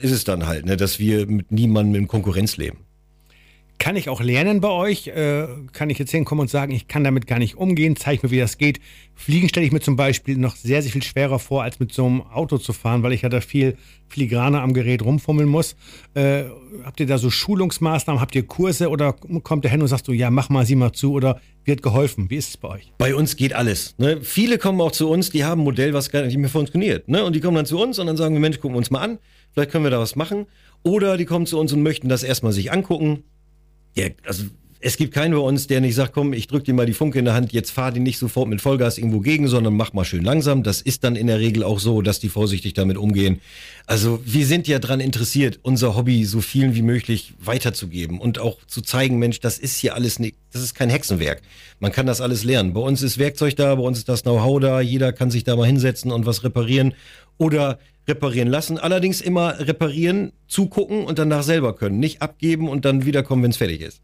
ist 0.00 0.12
es 0.12 0.24
dann 0.24 0.46
halt, 0.46 0.64
ne, 0.64 0.76
dass 0.76 0.98
wir 0.98 1.26
mit 1.26 1.50
niemandem 1.52 2.02
in 2.02 2.08
Konkurrenz 2.08 2.56
leben. 2.56 2.78
Kann 3.78 3.94
ich 3.94 4.08
auch 4.08 4.20
lernen 4.20 4.60
bei 4.60 4.70
euch? 4.70 5.06
Äh, 5.06 5.46
kann 5.72 5.88
ich 5.88 5.98
jetzt 5.98 6.10
hinkommen 6.10 6.42
und 6.42 6.50
sagen, 6.50 6.72
ich 6.72 6.88
kann 6.88 7.04
damit 7.04 7.28
gar 7.28 7.38
nicht 7.38 7.56
umgehen? 7.56 7.94
Zeig 7.94 8.24
mir, 8.24 8.30
wie 8.32 8.38
das 8.38 8.58
geht. 8.58 8.80
Fliegen 9.14 9.48
stelle 9.48 9.64
ich 9.66 9.72
mir 9.72 9.80
zum 9.80 9.94
Beispiel 9.94 10.36
noch 10.36 10.56
sehr, 10.56 10.82
sehr 10.82 10.90
viel 10.90 11.02
schwerer 11.02 11.38
vor, 11.38 11.62
als 11.62 11.78
mit 11.78 11.92
so 11.92 12.04
einem 12.04 12.22
Auto 12.22 12.58
zu 12.58 12.72
fahren, 12.72 13.04
weil 13.04 13.12
ich 13.12 13.22
ja 13.22 13.28
da 13.28 13.40
viel 13.40 13.76
filigraner 14.08 14.62
am 14.62 14.74
Gerät 14.74 15.04
rumfummeln 15.04 15.48
muss. 15.48 15.76
Äh, 16.14 16.44
habt 16.82 16.98
ihr 16.98 17.06
da 17.06 17.18
so 17.18 17.30
Schulungsmaßnahmen? 17.30 18.20
Habt 18.20 18.34
ihr 18.34 18.44
Kurse 18.44 18.88
oder 18.88 19.12
kommt 19.12 19.62
der 19.62 19.70
hin 19.70 19.80
und 19.80 19.88
sagst 19.88 20.08
du, 20.08 20.12
ja, 20.12 20.30
mach 20.30 20.48
mal, 20.48 20.66
sieh 20.66 20.74
mal 20.74 20.92
zu 20.92 21.12
oder 21.12 21.40
wird 21.64 21.82
geholfen? 21.82 22.30
Wie 22.30 22.36
ist 22.36 22.48
es 22.48 22.56
bei 22.56 22.68
euch? 22.68 22.92
Bei 22.98 23.14
uns 23.14 23.36
geht 23.36 23.52
alles. 23.52 23.94
Ne? 23.98 24.18
Viele 24.22 24.58
kommen 24.58 24.80
auch 24.80 24.92
zu 24.92 25.08
uns, 25.08 25.30
die 25.30 25.44
haben 25.44 25.60
ein 25.60 25.64
Modell, 25.64 25.94
was 25.94 26.10
gar 26.10 26.22
nicht 26.22 26.36
mehr 26.36 26.50
funktioniert. 26.50 27.08
Ne? 27.08 27.24
Und 27.24 27.36
die 27.36 27.40
kommen 27.40 27.54
dann 27.54 27.66
zu 27.66 27.78
uns 27.78 28.00
und 28.00 28.08
dann 28.08 28.16
sagen 28.16 28.34
wir, 28.34 28.40
Mensch, 28.40 28.58
gucken 28.58 28.74
wir 28.74 28.78
uns 28.78 28.90
mal 28.90 29.02
an. 29.02 29.18
Vielleicht 29.52 29.70
können 29.70 29.84
wir 29.84 29.90
da 29.90 30.00
was 30.00 30.16
machen. 30.16 30.46
Oder 30.82 31.16
die 31.16 31.26
kommen 31.26 31.46
zu 31.46 31.60
uns 31.60 31.72
und 31.72 31.82
möchten 31.82 32.08
das 32.08 32.24
erstmal 32.24 32.52
sich 32.52 32.72
angucken 32.72 33.22
der, 33.98 34.12
also 34.24 34.44
es 34.80 34.96
gibt 34.96 35.12
keinen 35.12 35.32
bei 35.32 35.40
uns, 35.40 35.66
der 35.66 35.80
nicht 35.80 35.96
sagt, 35.96 36.12
komm, 36.12 36.32
ich 36.32 36.46
drück 36.46 36.64
dir 36.64 36.72
mal 36.72 36.86
die 36.86 36.92
Funke 36.92 37.18
in 37.18 37.24
der 37.24 37.34
Hand, 37.34 37.52
jetzt 37.52 37.72
fahr 37.72 37.90
die 37.90 37.98
nicht 37.98 38.18
sofort 38.18 38.48
mit 38.48 38.60
Vollgas 38.60 38.96
irgendwo 38.96 39.18
gegen, 39.18 39.48
sondern 39.48 39.74
mach 39.76 39.92
mal 39.92 40.04
schön 40.04 40.22
langsam. 40.22 40.62
Das 40.62 40.80
ist 40.80 41.02
dann 41.02 41.16
in 41.16 41.26
der 41.26 41.40
Regel 41.40 41.64
auch 41.64 41.80
so, 41.80 42.00
dass 42.00 42.20
die 42.20 42.28
vorsichtig 42.28 42.74
damit 42.74 42.96
umgehen. 42.96 43.40
Also 43.86 44.20
wir 44.24 44.46
sind 44.46 44.68
ja 44.68 44.78
dran 44.78 45.00
interessiert, 45.00 45.58
unser 45.62 45.96
Hobby 45.96 46.24
so 46.24 46.40
vielen 46.40 46.76
wie 46.76 46.82
möglich 46.82 47.34
weiterzugeben 47.40 48.20
und 48.20 48.38
auch 48.38 48.58
zu 48.66 48.80
zeigen, 48.80 49.18
Mensch, 49.18 49.40
das 49.40 49.58
ist 49.58 49.78
hier 49.78 49.96
alles 49.96 50.20
nicht, 50.20 50.36
das 50.52 50.62
ist 50.62 50.74
kein 50.74 50.90
Hexenwerk. 50.90 51.42
Man 51.80 51.90
kann 51.90 52.06
das 52.06 52.20
alles 52.20 52.44
lernen. 52.44 52.72
Bei 52.72 52.80
uns 52.80 53.02
ist 53.02 53.18
Werkzeug 53.18 53.56
da, 53.56 53.74
bei 53.74 53.82
uns 53.82 53.98
ist 53.98 54.08
das 54.08 54.22
Know-how 54.22 54.60
da, 54.60 54.80
jeder 54.80 55.12
kann 55.12 55.32
sich 55.32 55.42
da 55.42 55.56
mal 55.56 55.66
hinsetzen 55.66 56.12
und 56.12 56.24
was 56.24 56.44
reparieren 56.44 56.94
oder 57.36 57.80
reparieren 58.08 58.48
lassen. 58.48 58.78
Allerdings 58.78 59.20
immer 59.20 59.58
reparieren, 59.60 60.32
zugucken 60.46 61.04
und 61.04 61.18
danach 61.18 61.42
selber 61.42 61.74
können. 61.74 62.00
Nicht 62.00 62.22
abgeben 62.22 62.68
und 62.68 62.84
dann 62.84 63.04
wiederkommen, 63.04 63.42
wenn 63.42 63.50
es 63.50 63.56
fertig 63.56 63.80
ist. 63.80 64.00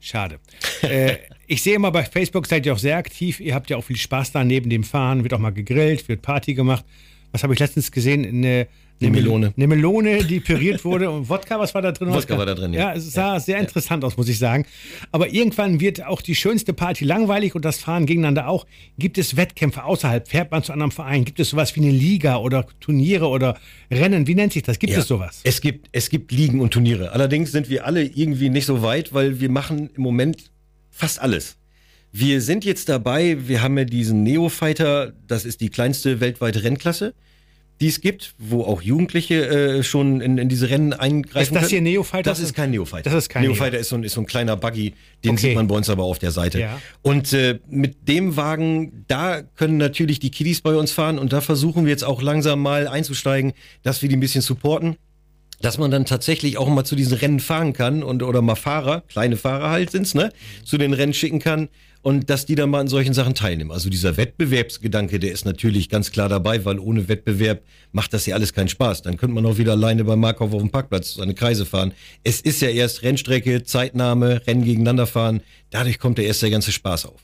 Schade. 0.00 0.38
äh, 0.82 1.16
ich 1.46 1.62
sehe 1.62 1.74
immer 1.74 1.90
bei 1.90 2.04
Facebook 2.04 2.46
seid 2.46 2.66
ihr 2.66 2.72
auch 2.72 2.78
sehr 2.78 2.96
aktiv. 2.96 3.40
Ihr 3.40 3.54
habt 3.54 3.70
ja 3.70 3.76
auch 3.76 3.84
viel 3.84 3.96
Spaß 3.96 4.32
da 4.32 4.44
neben 4.44 4.70
dem 4.70 4.84
Fahren. 4.84 5.22
Wird 5.22 5.34
auch 5.34 5.38
mal 5.38 5.50
gegrillt, 5.50 6.08
wird 6.08 6.22
Party 6.22 6.54
gemacht. 6.54 6.84
Was 7.32 7.42
habe 7.42 7.52
ich 7.52 7.58
letztens 7.58 7.90
gesehen? 7.90 8.24
Eine 8.24 8.68
eine 9.00 9.10
Melone. 9.10 9.52
Eine 9.56 9.66
Melone, 9.68 10.24
die 10.24 10.40
püriert 10.40 10.84
wurde. 10.84 11.10
Und 11.10 11.28
Wodka, 11.28 11.58
was 11.60 11.74
war 11.74 11.82
da 11.82 11.92
drin? 11.92 12.10
Wodka 12.10 12.36
war 12.36 12.46
da 12.46 12.54
drin, 12.54 12.72
ja. 12.72 12.90
Ja, 12.90 12.94
es 12.94 13.12
sah 13.12 13.34
ja. 13.34 13.40
sehr 13.40 13.58
interessant 13.58 14.04
aus, 14.04 14.16
muss 14.16 14.28
ich 14.28 14.38
sagen. 14.38 14.66
Aber 15.12 15.32
irgendwann 15.32 15.80
wird 15.80 16.04
auch 16.04 16.20
die 16.20 16.34
schönste 16.34 16.72
Party 16.72 17.04
langweilig 17.04 17.54
und 17.54 17.64
das 17.64 17.78
Fahren 17.78 18.06
gegeneinander 18.06 18.48
auch. 18.48 18.66
Gibt 18.98 19.18
es 19.18 19.36
Wettkämpfe 19.36 19.84
außerhalb? 19.84 20.28
Fährt 20.28 20.50
man 20.50 20.62
zu 20.62 20.72
einem 20.72 20.90
Verein? 20.90 21.24
Gibt 21.24 21.38
es 21.38 21.50
sowas 21.50 21.76
wie 21.76 21.80
eine 21.80 21.90
Liga 21.90 22.38
oder 22.38 22.66
Turniere 22.80 23.28
oder 23.28 23.56
Rennen? 23.90 24.26
Wie 24.26 24.34
nennt 24.34 24.52
sich 24.52 24.62
das? 24.62 24.78
Gibt 24.78 24.92
ja. 24.92 24.98
es 24.98 25.06
sowas? 25.06 25.40
Es 25.44 25.60
gibt, 25.60 25.88
es 25.92 26.10
gibt 26.10 26.32
Ligen 26.32 26.60
und 26.60 26.72
Turniere. 26.72 27.12
Allerdings 27.12 27.52
sind 27.52 27.70
wir 27.70 27.86
alle 27.86 28.02
irgendwie 28.04 28.50
nicht 28.50 28.66
so 28.66 28.82
weit, 28.82 29.14
weil 29.14 29.40
wir 29.40 29.50
machen 29.50 29.90
im 29.94 30.02
Moment 30.02 30.50
fast 30.90 31.20
alles. 31.20 31.56
Wir 32.10 32.40
sind 32.40 32.64
jetzt 32.64 32.88
dabei, 32.88 33.48
wir 33.48 33.62
haben 33.62 33.76
ja 33.78 33.84
diesen 33.84 34.22
Neofighter, 34.22 35.12
das 35.26 35.44
ist 35.44 35.60
die 35.60 35.68
kleinste 35.68 36.20
weltweite 36.20 36.64
Rennklasse 36.64 37.14
die 37.80 37.88
es 37.88 38.00
gibt, 38.00 38.34
wo 38.38 38.62
auch 38.64 38.82
Jugendliche 38.82 39.46
äh, 39.46 39.82
schon 39.82 40.20
in, 40.20 40.36
in 40.38 40.48
diese 40.48 40.68
Rennen 40.68 40.92
eingreifen. 40.92 41.42
Ist 41.42 41.54
das 41.54 41.60
können. 41.60 41.70
hier 41.70 41.80
Neofighter? 41.80 42.28
Das 42.28 42.40
ist 42.40 42.54
kein 42.54 42.70
Neofighter. 42.70 43.08
Das 43.08 43.14
ist 43.14 43.28
kein 43.28 43.44
Neofighter 43.44 43.72
Neo. 43.72 43.80
ist, 43.80 43.88
so 43.88 43.96
ein, 43.96 44.04
ist 44.04 44.14
so 44.14 44.20
ein 44.20 44.26
kleiner 44.26 44.56
Buggy, 44.56 44.94
den 45.24 45.32
okay. 45.32 45.48
sieht 45.48 45.54
man 45.54 45.68
bei 45.68 45.76
uns 45.76 45.88
aber 45.88 46.04
auf 46.04 46.18
der 46.18 46.32
Seite. 46.32 46.60
Ja. 46.60 46.80
Und 47.02 47.32
äh, 47.32 47.60
mit 47.68 48.08
dem 48.08 48.36
Wagen, 48.36 49.04
da 49.06 49.42
können 49.42 49.76
natürlich 49.76 50.18
die 50.18 50.30
Kiddies 50.30 50.60
bei 50.60 50.74
uns 50.74 50.90
fahren 50.90 51.18
und 51.18 51.32
da 51.32 51.40
versuchen 51.40 51.84
wir 51.84 51.90
jetzt 51.90 52.04
auch 52.04 52.20
langsam 52.20 52.60
mal 52.60 52.88
einzusteigen, 52.88 53.52
dass 53.82 54.02
wir 54.02 54.08
die 54.08 54.16
ein 54.16 54.20
bisschen 54.20 54.42
supporten. 54.42 54.96
Dass 55.60 55.78
man 55.78 55.90
dann 55.90 56.04
tatsächlich 56.04 56.58
auch 56.58 56.68
mal 56.68 56.84
zu 56.84 56.96
diesen 56.96 57.16
Rennen 57.16 57.40
fahren 57.40 57.72
kann 57.72 58.02
und 58.02 58.22
oder 58.22 58.42
mal 58.42 58.54
Fahrer, 58.54 59.02
kleine 59.08 59.36
Fahrer 59.36 59.70
halt 59.70 59.90
sind's, 59.90 60.14
ne, 60.14 60.30
zu 60.64 60.78
den 60.78 60.92
Rennen 60.92 61.14
schicken 61.14 61.40
kann 61.40 61.68
und 62.02 62.30
dass 62.30 62.46
die 62.46 62.54
dann 62.54 62.70
mal 62.70 62.80
an 62.80 62.88
solchen 62.88 63.12
Sachen 63.12 63.34
teilnehmen. 63.34 63.72
Also 63.72 63.90
dieser 63.90 64.16
Wettbewerbsgedanke, 64.16 65.18
der 65.18 65.32
ist 65.32 65.44
natürlich 65.44 65.88
ganz 65.88 66.12
klar 66.12 66.28
dabei, 66.28 66.64
weil 66.64 66.78
ohne 66.78 67.08
Wettbewerb 67.08 67.62
macht 67.92 68.14
das 68.14 68.26
ja 68.26 68.34
alles 68.34 68.52
keinen 68.52 68.68
Spaß. 68.68 69.02
Dann 69.02 69.16
könnte 69.16 69.34
man 69.34 69.44
auch 69.46 69.58
wieder 69.58 69.72
alleine 69.72 70.04
beim 70.04 70.20
Markov 70.20 70.54
auf 70.54 70.60
dem 70.60 70.70
Parkplatz 70.70 71.14
seine 71.14 71.34
Kreise 71.34 71.66
fahren. 71.66 71.92
Es 72.24 72.40
ist 72.40 72.62
ja 72.62 72.68
erst 72.68 73.02
Rennstrecke, 73.02 73.64
Zeitnahme, 73.64 74.46
Rennen 74.46 74.64
gegeneinander 74.64 75.06
fahren. 75.06 75.42
Dadurch 75.70 75.98
kommt 75.98 76.18
ja 76.18 76.24
erst 76.24 76.42
der 76.42 76.50
ganze 76.50 76.72
Spaß 76.72 77.06
auf. 77.06 77.20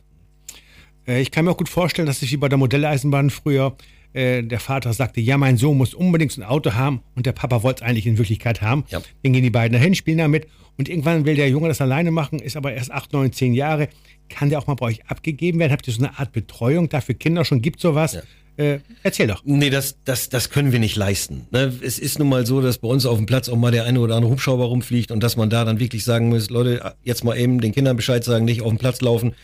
Äh, 1.06 1.22
ich 1.22 1.30
kann 1.30 1.44
mir 1.44 1.52
auch 1.52 1.56
gut 1.56 1.68
vorstellen, 1.68 2.06
dass 2.06 2.20
sich 2.20 2.32
wie 2.32 2.36
bei 2.36 2.48
der 2.48 2.58
Modelleisenbahn 2.58 3.30
früher 3.30 3.76
äh, 4.14 4.42
der 4.42 4.60
Vater 4.60 4.92
sagte, 4.92 5.20
ja, 5.20 5.36
mein 5.36 5.56
Sohn 5.56 5.76
muss 5.76 5.92
unbedingt 5.92 6.36
ein 6.38 6.42
Auto 6.42 6.72
haben 6.72 7.02
und 7.14 7.26
der 7.26 7.32
Papa 7.32 7.62
wollte 7.62 7.84
es 7.84 7.88
eigentlich 7.90 8.06
in 8.06 8.16
Wirklichkeit 8.16 8.62
haben. 8.62 8.84
Ja. 8.88 9.02
Dann 9.22 9.32
gehen 9.32 9.42
die 9.42 9.50
beiden 9.50 9.72
dahin, 9.72 9.94
spielen 9.94 10.18
damit 10.18 10.46
und 10.76 10.88
irgendwann 10.88 11.24
will 11.24 11.36
der 11.36 11.48
Junge 11.48 11.68
das 11.68 11.80
alleine 11.80 12.10
machen, 12.10 12.38
ist 12.38 12.56
aber 12.56 12.72
erst 12.72 12.90
8, 12.90 13.12
9, 13.12 13.32
10 13.32 13.54
Jahre. 13.54 13.88
Kann 14.28 14.48
der 14.48 14.58
auch 14.58 14.66
mal 14.66 14.74
bei 14.74 14.86
euch 14.86 15.06
abgegeben 15.06 15.58
werden? 15.58 15.72
Habt 15.72 15.86
ihr 15.86 15.92
so 15.92 16.02
eine 16.02 16.18
Art 16.18 16.32
Betreuung 16.32 16.88
dafür 16.88 17.14
Kinder 17.14 17.44
schon? 17.44 17.60
Gibt 17.60 17.80
sowas? 17.80 18.14
Ja. 18.14 18.22
Äh, 18.56 18.78
erzähl 19.02 19.26
doch. 19.26 19.42
Nee, 19.44 19.70
das, 19.70 19.96
das, 20.04 20.28
das 20.28 20.48
können 20.48 20.70
wir 20.70 20.78
nicht 20.78 20.94
leisten. 20.94 21.46
Ne? 21.50 21.72
Es 21.82 21.98
ist 21.98 22.18
nun 22.20 22.28
mal 22.28 22.46
so, 22.46 22.60
dass 22.60 22.78
bei 22.78 22.88
uns 22.88 23.04
auf 23.04 23.16
dem 23.16 23.26
Platz 23.26 23.48
auch 23.48 23.56
mal 23.56 23.72
der 23.72 23.84
eine 23.84 23.98
oder 23.98 24.14
andere 24.14 24.30
Hubschrauber 24.30 24.66
rumfliegt 24.66 25.10
und 25.10 25.22
dass 25.22 25.36
man 25.36 25.50
da 25.50 25.64
dann 25.64 25.80
wirklich 25.80 26.04
sagen 26.04 26.28
muss, 26.28 26.50
Leute, 26.50 26.94
jetzt 27.02 27.24
mal 27.24 27.36
eben 27.36 27.60
den 27.60 27.72
Kindern 27.72 27.96
Bescheid 27.96 28.22
sagen, 28.22 28.44
nicht 28.44 28.62
auf 28.62 28.68
dem 28.68 28.78
Platz 28.78 29.00
laufen. 29.00 29.34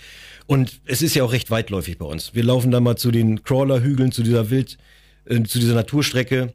Und 0.47 0.81
es 0.87 1.03
ist 1.03 1.15
ja 1.15 1.25
auch 1.25 1.33
recht 1.33 1.51
weitläufig 1.51 1.99
bei 1.99 2.07
uns. 2.07 2.35
Wir 2.35 2.45
laufen 2.45 2.71
dann 2.71 2.83
mal 2.83 2.97
zu 2.97 3.11
den 3.11 3.43
Crawler-Hügeln, 3.43 4.13
zu 4.13 4.23
dieser 4.23 4.51
Wild, 4.51 4.79
äh, 5.27 5.43
zu 5.43 5.59
dieser 5.59 5.75
Naturstrecke. 5.75 6.53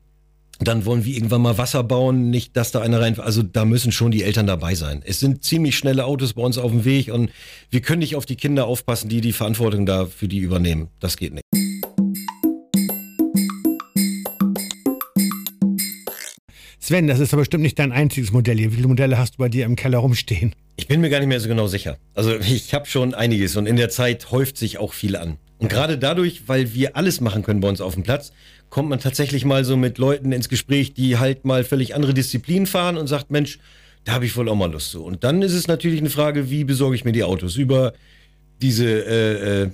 Dann 0.60 0.86
wollen 0.86 1.04
wir 1.04 1.14
irgendwann 1.14 1.42
mal 1.42 1.58
Wasser 1.58 1.84
bauen, 1.84 2.30
nicht, 2.30 2.56
dass 2.56 2.72
da 2.72 2.82
einer 2.82 3.02
rein. 3.02 3.20
Also 3.20 3.44
da 3.44 3.66
müssen 3.66 3.92
schon 3.92 4.12
die 4.12 4.24
Eltern 4.24 4.48
dabei 4.48 4.74
sein. 4.76 5.02
Es 5.06 5.20
sind 5.20 5.44
ziemlich 5.44 5.78
schnelle 5.78 6.06
Autos 6.06 6.34
bei 6.34 6.44
uns 6.44 6.58
auf 6.58 6.72
dem 6.72 6.86
Weg 6.86 7.12
und 7.12 7.30
wir 7.70 7.82
können 7.82 8.00
nicht 8.00 8.16
auf 8.16 8.26
die 8.26 8.38
Kinder 8.38 8.66
aufpassen, 8.66 9.10
die 9.10 9.20
die 9.20 9.34
Verantwortung 9.34 9.86
da 9.86 10.06
für 10.06 10.30
die 10.30 10.40
übernehmen. 10.40 10.88
Das 11.02 11.18
geht 11.18 11.34
nicht. 11.34 11.44
Sven, 16.86 17.08
das 17.08 17.20
ist 17.20 17.34
aber 17.34 17.42
bestimmt 17.42 17.64
nicht 17.64 17.80
dein 17.80 17.92
einziges 17.92 18.32
Modell 18.32 18.60
hier. 18.60 18.72
Wie 18.72 18.76
viele 18.76 18.88
Modelle 18.88 19.18
hast 19.18 19.34
du 19.34 19.38
bei 19.40 19.50
dir 19.50 19.66
im 19.66 19.76
Keller 19.76 19.98
rumstehen? 19.98 20.54
Ich 20.76 20.88
bin 20.88 21.02
mir 21.02 21.10
gar 21.10 21.18
nicht 21.18 21.30
mehr 21.30 21.40
so 21.40 21.48
genau 21.48 21.66
sicher. 21.66 21.98
Also 22.14 22.38
ich 22.40 22.76
habe 22.76 22.86
schon 22.86 23.16
einiges 23.16 23.56
und 23.56 23.66
in 23.66 23.76
der 23.76 23.90
Zeit 23.90 24.30
häuft 24.30 24.56
sich 24.56 24.78
auch 24.78 24.94
viel 24.94 25.16
an. 25.16 25.40
Und 25.58 25.70
gerade 25.70 25.98
dadurch, 25.98 26.44
weil 26.46 26.76
wir 26.76 26.96
alles 26.96 27.22
machen 27.22 27.42
können 27.42 27.60
bei 27.60 27.70
uns 27.70 27.82
auf 27.82 27.96
dem 27.96 28.04
Platz, 28.04 28.34
kommt 28.70 28.88
man 28.90 29.00
tatsächlich 29.00 29.46
mal 29.46 29.66
so 29.66 29.78
mit 29.78 29.98
Leuten 29.98 30.32
ins 30.32 30.48
Gespräch, 30.48 30.94
die 30.94 31.18
halt 31.18 31.44
mal 31.44 31.64
völlig 31.64 31.96
andere 31.96 32.14
Disziplinen 32.14 32.68
fahren 32.68 32.98
und 32.98 33.08
sagt, 33.08 33.32
Mensch, 33.32 33.58
da 34.04 34.12
habe 34.12 34.28
ich 34.28 34.38
wohl 34.38 34.48
auch 34.48 34.56
mal 34.56 34.72
Lust 34.72 34.92
zu. 34.92 35.04
Und 35.04 35.24
dann 35.24 35.42
ist 35.42 35.54
es 35.54 35.68
natürlich 35.68 36.02
eine 36.02 36.12
Frage, 36.12 36.52
wie 36.52 36.66
besorge 36.66 36.96
ich 36.96 37.04
mir 37.04 37.14
die 37.14 37.24
Autos? 37.24 37.56
Über 37.56 37.94
diese 38.62 38.86
äh, 38.86 39.64
äh, 39.64 39.70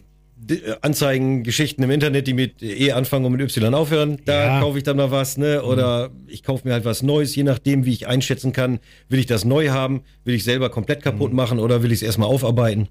Anzeigen, 0.81 1.43
Geschichten 1.43 1.83
im 1.83 1.91
Internet, 1.91 2.27
die 2.27 2.33
mit 2.33 2.63
E 2.63 2.91
anfangen 2.91 3.25
und 3.25 3.33
mit 3.33 3.41
Y 3.41 3.73
aufhören, 3.73 4.17
da 4.25 4.45
ja. 4.45 4.59
kaufe 4.59 4.77
ich 4.77 4.83
dann 4.83 4.97
mal 4.97 5.11
was, 5.11 5.37
ne? 5.37 5.63
Oder 5.63 6.09
mhm. 6.09 6.27
ich 6.27 6.43
kaufe 6.43 6.67
mir 6.67 6.73
halt 6.73 6.85
was 6.85 7.03
Neues, 7.03 7.35
je 7.35 7.43
nachdem, 7.43 7.85
wie 7.85 7.91
ich 7.91 8.07
einschätzen 8.07 8.51
kann, 8.51 8.79
will 9.09 9.19
ich 9.19 9.27
das 9.27 9.45
neu 9.45 9.69
haben, 9.69 10.01
will 10.23 10.33
ich 10.33 10.43
selber 10.43 10.69
komplett 10.69 11.03
kaputt 11.03 11.31
mhm. 11.31 11.37
machen 11.37 11.59
oder 11.59 11.83
will 11.83 11.91
ich 11.91 11.99
es 11.99 12.03
erstmal 12.03 12.27
aufarbeiten? 12.27 12.87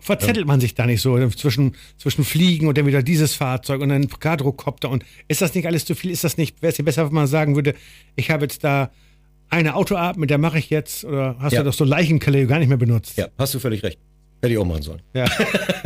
Verzettelt 0.00 0.46
man 0.46 0.60
sich 0.60 0.74
da 0.74 0.86
nicht 0.86 1.02
so 1.02 1.28
zwischen, 1.30 1.74
zwischen 1.98 2.24
Fliegen 2.24 2.68
und 2.68 2.78
dann 2.78 2.86
wieder 2.86 3.02
dieses 3.02 3.34
Fahrzeug 3.34 3.80
und 3.80 3.88
dann 3.88 4.08
Quadrocopter 4.08 4.88
und 4.88 5.04
ist 5.26 5.42
das 5.42 5.54
nicht 5.54 5.66
alles 5.66 5.84
zu 5.84 5.94
viel? 5.94 6.10
Ist 6.10 6.24
das 6.24 6.36
nicht, 6.36 6.62
wäre 6.62 6.72
es 6.72 6.82
besser, 6.82 7.06
wenn 7.06 7.14
man 7.14 7.26
sagen 7.26 7.56
würde, 7.56 7.74
ich 8.14 8.30
habe 8.30 8.44
jetzt 8.44 8.62
da 8.64 8.90
eine 9.50 9.74
Autoart, 9.74 10.16
mit 10.16 10.30
der 10.30 10.38
mache 10.38 10.58
ich 10.58 10.70
jetzt, 10.70 11.04
oder 11.04 11.36
hast 11.40 11.52
ja. 11.52 11.60
du 11.60 11.64
das 11.64 11.76
so 11.76 11.84
Leichenkeller 11.84 12.44
gar 12.44 12.58
nicht 12.58 12.68
mehr 12.68 12.78
benutzt? 12.78 13.16
Ja, 13.16 13.28
hast 13.38 13.54
du 13.54 13.58
völlig 13.58 13.82
recht. 13.82 13.98
Hätte 14.40 14.52
ich 14.52 14.58
auch 14.58 14.64
machen 14.64 14.82
sollen. 14.82 15.02
Ja. 15.14 15.24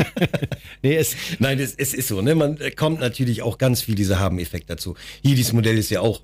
nee, 0.82 0.96
es, 0.96 1.16
Nein, 1.38 1.58
es, 1.58 1.74
es 1.74 1.94
ist 1.94 2.08
so. 2.08 2.20
Ne? 2.20 2.34
Man 2.34 2.58
äh, 2.58 2.70
kommt 2.70 3.00
natürlich 3.00 3.42
auch 3.42 3.56
ganz 3.56 3.80
viel 3.80 3.94
dieser 3.94 4.18
Haben-Effekt 4.18 4.68
dazu. 4.68 4.94
Hier, 5.22 5.34
dieses 5.34 5.54
Modell 5.54 5.78
ist 5.78 5.90
ja 5.90 6.00
auch, 6.00 6.20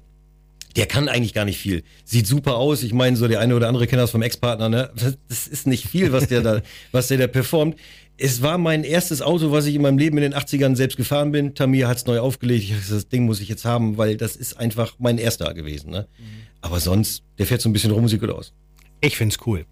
der 0.76 0.86
kann 0.86 1.08
eigentlich 1.08 1.32
gar 1.32 1.46
nicht 1.46 1.58
viel. 1.58 1.82
Sieht 2.04 2.26
super 2.26 2.56
aus. 2.56 2.82
Ich 2.82 2.92
meine, 2.92 3.16
so 3.16 3.28
der 3.28 3.40
eine 3.40 3.56
oder 3.56 3.68
andere 3.68 3.86
kennt 3.86 4.02
das 4.02 4.10
vom 4.10 4.20
Ex-Partner. 4.20 4.68
Ne? 4.68 4.90
Das 5.28 5.46
ist 5.46 5.66
nicht 5.66 5.86
viel, 5.86 6.12
was 6.12 6.28
der 6.28 6.42
da, 6.42 6.60
was 6.92 7.08
der 7.08 7.16
da 7.16 7.26
performt. 7.26 7.76
Es 8.18 8.42
war 8.42 8.58
mein 8.58 8.84
erstes 8.84 9.22
Auto, 9.22 9.52
was 9.52 9.64
ich 9.66 9.76
in 9.76 9.82
meinem 9.82 9.96
Leben 9.96 10.18
in 10.18 10.22
den 10.22 10.34
80ern 10.34 10.76
selbst 10.76 10.96
gefahren 10.96 11.32
bin. 11.32 11.54
Tamir 11.54 11.88
hat 11.88 11.96
es 11.96 12.06
neu 12.06 12.18
aufgelegt. 12.18 12.64
Ich 12.64 12.76
dachte, 12.76 12.94
das 12.94 13.08
Ding 13.08 13.24
muss 13.24 13.40
ich 13.40 13.48
jetzt 13.48 13.64
haben, 13.64 13.96
weil 13.96 14.16
das 14.16 14.36
ist 14.36 14.58
einfach 14.58 14.96
mein 14.98 15.16
erster 15.18 15.54
gewesen. 15.54 15.90
Ne? 15.90 16.08
Mhm. 16.18 16.24
Aber 16.60 16.80
sonst, 16.80 17.22
der 17.38 17.46
fährt 17.46 17.62
so 17.62 17.70
ein 17.70 17.72
bisschen 17.72 17.92
rum, 17.92 18.06
sieht 18.06 18.20
gut 18.20 18.30
aus. 18.30 18.52
Ich 19.00 19.16
find's 19.16 19.38
cool. 19.46 19.64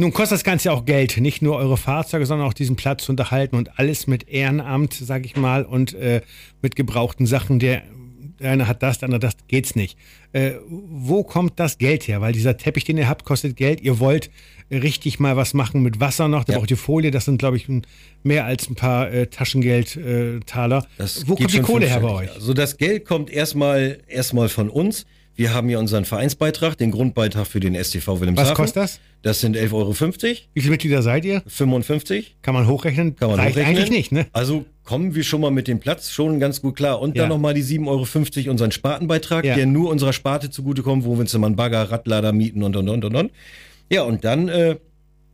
Nun 0.00 0.12
kostet 0.12 0.36
das 0.36 0.44
Ganze 0.44 0.72
auch 0.72 0.84
Geld, 0.84 1.16
nicht 1.16 1.42
nur 1.42 1.56
eure 1.56 1.76
Fahrzeuge, 1.76 2.24
sondern 2.24 2.46
auch 2.46 2.54
diesen 2.54 2.76
Platz 2.76 3.04
zu 3.04 3.12
unterhalten 3.12 3.56
und 3.56 3.80
alles 3.80 4.06
mit 4.06 4.28
Ehrenamt, 4.28 4.94
sag 4.94 5.26
ich 5.26 5.36
mal, 5.36 5.64
und 5.64 5.92
äh, 5.94 6.20
mit 6.62 6.76
gebrauchten 6.76 7.26
Sachen. 7.26 7.58
Der, 7.58 7.82
der 8.38 8.52
eine 8.52 8.68
hat 8.68 8.84
das, 8.84 8.98
der 8.98 9.08
andere 9.08 9.18
das, 9.18 9.34
geht's 9.48 9.74
nicht. 9.74 9.98
Äh, 10.32 10.52
wo 10.68 11.24
kommt 11.24 11.58
das 11.58 11.78
Geld 11.78 12.06
her? 12.06 12.20
Weil 12.20 12.32
dieser 12.32 12.56
Teppich, 12.56 12.84
den 12.84 12.96
ihr 12.96 13.08
habt, 13.08 13.24
kostet 13.24 13.56
Geld. 13.56 13.80
Ihr 13.80 13.98
wollt 13.98 14.30
richtig 14.70 15.18
mal 15.18 15.36
was 15.36 15.52
machen 15.52 15.82
mit 15.82 15.98
Wasser 15.98 16.28
noch. 16.28 16.44
Da 16.44 16.52
ja. 16.52 16.58
braucht 16.60 16.70
ihr 16.70 16.76
Folie. 16.76 17.10
Das 17.10 17.24
sind, 17.24 17.38
glaube 17.38 17.56
ich, 17.56 17.66
mehr 18.22 18.44
als 18.44 18.70
ein 18.70 18.76
paar 18.76 19.10
äh, 19.10 19.26
Taschengeldtaler. 19.26 20.86
Äh, 20.98 21.06
wo 21.26 21.34
kommt 21.34 21.52
die 21.52 21.60
Kohle 21.60 21.88
her 21.88 21.98
bei 21.98 22.10
euch? 22.10 22.32
Also 22.32 22.54
das 22.54 22.76
Geld 22.76 23.04
kommt 23.04 23.30
erstmal 23.30 23.98
erstmal 24.06 24.48
von 24.48 24.70
uns. 24.70 25.06
Wir 25.38 25.54
haben 25.54 25.68
hier 25.68 25.78
unseren 25.78 26.04
Vereinsbeitrag, 26.04 26.76
den 26.76 26.90
Grundbeitrag 26.90 27.46
für 27.46 27.60
den 27.60 27.76
STV 27.76 28.18
Wilhelmshaven. 28.18 28.50
Was 28.50 28.56
kostet 28.56 28.82
das? 28.82 29.00
Das 29.22 29.40
sind 29.40 29.56
11,50 29.56 29.72
Euro. 29.72 29.94
Wie 30.52 30.60
viele 30.60 30.70
Mitglieder 30.72 31.00
seid 31.00 31.24
ihr? 31.24 31.44
55. 31.46 32.38
Kann 32.42 32.54
man 32.54 32.66
hochrechnen? 32.66 33.14
Kann 33.14 33.30
man 33.30 33.38
Reicht 33.38 33.50
hochrechnen. 33.50 33.76
eigentlich 33.76 33.90
nicht, 33.90 34.10
ne? 34.10 34.26
Also 34.32 34.64
kommen 34.82 35.14
wir 35.14 35.22
schon 35.22 35.40
mal 35.40 35.52
mit 35.52 35.68
dem 35.68 35.78
Platz 35.78 36.10
schon 36.10 36.40
ganz 36.40 36.60
gut 36.60 36.74
klar. 36.74 37.00
Und 37.00 37.14
ja. 37.14 37.22
dann 37.22 37.28
nochmal 37.28 37.54
die 37.54 37.62
7,50 37.62 37.86
Euro 37.86 38.50
unseren 38.50 38.72
Spartenbeitrag, 38.72 39.44
ja. 39.44 39.54
der 39.54 39.66
nur 39.66 39.90
unserer 39.90 40.12
Sparte 40.12 40.50
zugutekommt, 40.50 41.04
wo 41.04 41.14
wir 41.14 41.20
uns 41.20 41.32
immer 41.32 41.46
einen 41.46 41.54
Bagger, 41.54 41.88
Radlader 41.88 42.32
mieten 42.32 42.64
und 42.64 42.74
und 42.74 42.88
und 42.88 43.04
und 43.04 43.14
und. 43.14 43.30
Ja, 43.90 44.02
und 44.02 44.24
dann 44.24 44.48
äh, 44.48 44.74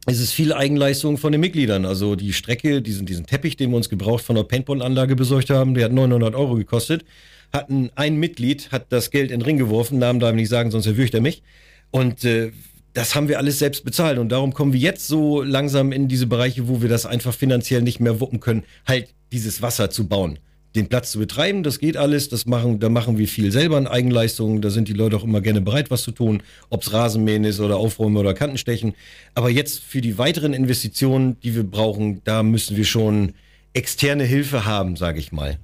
ist 0.07 0.21
es 0.21 0.33
viel 0.33 0.53
Eigenleistung 0.53 1.17
von 1.17 1.33
den 1.33 1.41
Mitgliedern. 1.41 1.87
Also 1.87 2.15
die 2.15 2.35
Strecke, 2.35 2.83
diesen, 2.83 3.07
diesen 3.07 3.25
Teppich, 3.25 3.57
den 3.57 3.71
wir 3.71 3.79
uns 3.79 3.89
gebraucht 3.89 4.23
von 4.23 4.37
der 4.37 4.43
Paintball-Anlage 4.43 5.17
besorgt 5.17 5.49
haben, 5.49 5.73
der 5.73 5.87
hat 5.87 5.93
900 5.93 6.35
Euro 6.35 6.57
gekostet 6.57 7.07
hatten 7.55 7.91
ein 7.95 8.17
Mitglied, 8.17 8.71
hat 8.73 8.87
das 8.91 9.11
Geld 9.11 9.31
in 9.31 9.41
den 9.41 9.47
Ring 9.47 9.57
geworfen, 9.57 9.99
Namen 9.99 10.21
darf 10.21 10.33
ich 10.33 10.37
nicht 10.37 10.49
sagen, 10.49 10.71
sonst 10.71 10.87
erwürgt 10.87 11.15
er 11.15 11.21
mich. 11.21 11.43
Und 11.91 12.25
äh, 12.25 12.51
das 12.93 13.15
haben 13.15 13.29
wir 13.29 13.39
alles 13.39 13.59
selbst 13.61 13.85
bezahlt. 13.85 14.19
Und 14.19 14.31
darum 14.31 14.53
kommen 14.53 14.73
wir 14.73 14.81
jetzt 14.81 15.07
so 15.07 15.43
langsam 15.43 15.93
in 15.93 16.09
diese 16.09 16.27
Bereiche, 16.27 16.69
wo 16.69 16.83
wir 16.83 16.89
das 16.89 17.07
einfach 17.07 17.33
finanziell 17.33 17.83
nicht 17.83 18.01
mehr 18.01 18.21
wuppen 18.21 18.41
können, 18.41 18.65
halt 18.87 19.09
dieses 19.33 19.63
Wasser 19.63 19.91
zu 19.91 20.09
bauen. 20.09 20.39
Den 20.75 20.89
Platz 20.89 21.13
zu 21.13 21.21
betreiben, 21.21 21.63
das 21.63 21.79
geht 21.79 21.97
alles, 21.97 22.29
das 22.29 22.47
machen, 22.47 22.81
da 22.81 22.89
machen 22.89 23.17
wir 23.17 23.29
viel 23.29 23.53
selber 23.53 23.79
in 23.79 23.87
Eigenleistungen, 23.87 24.61
da 24.61 24.71
sind 24.71 24.89
die 24.89 24.93
Leute 24.93 25.17
auch 25.17 25.23
immer 25.23 25.41
gerne 25.41 25.61
bereit, 25.61 25.89
was 25.93 26.03
zu 26.03 26.11
tun, 26.11 26.43
ob's 26.69 26.93
Rasenmähen 26.93 27.45
ist 27.45 27.61
oder 27.61 27.77
Aufräumen 27.77 28.17
oder 28.17 28.35
Kantenstechen. 28.35 28.95
Aber 29.37 29.51
jetzt 29.51 29.79
für 29.79 30.01
die 30.01 30.19
weiteren 30.19 30.53
Investitionen, 30.53 31.39
die 31.43 31.55
wir 31.55 31.63
brauchen, 31.63 32.23
da 32.25 32.43
müssen 32.43 32.77
wir 32.77 32.85
schon 32.85 33.35
externe 33.73 34.25
Hilfe 34.25 34.65
haben, 34.65 34.97
sage 34.97 35.21
ich 35.21 35.31
mal 35.31 35.59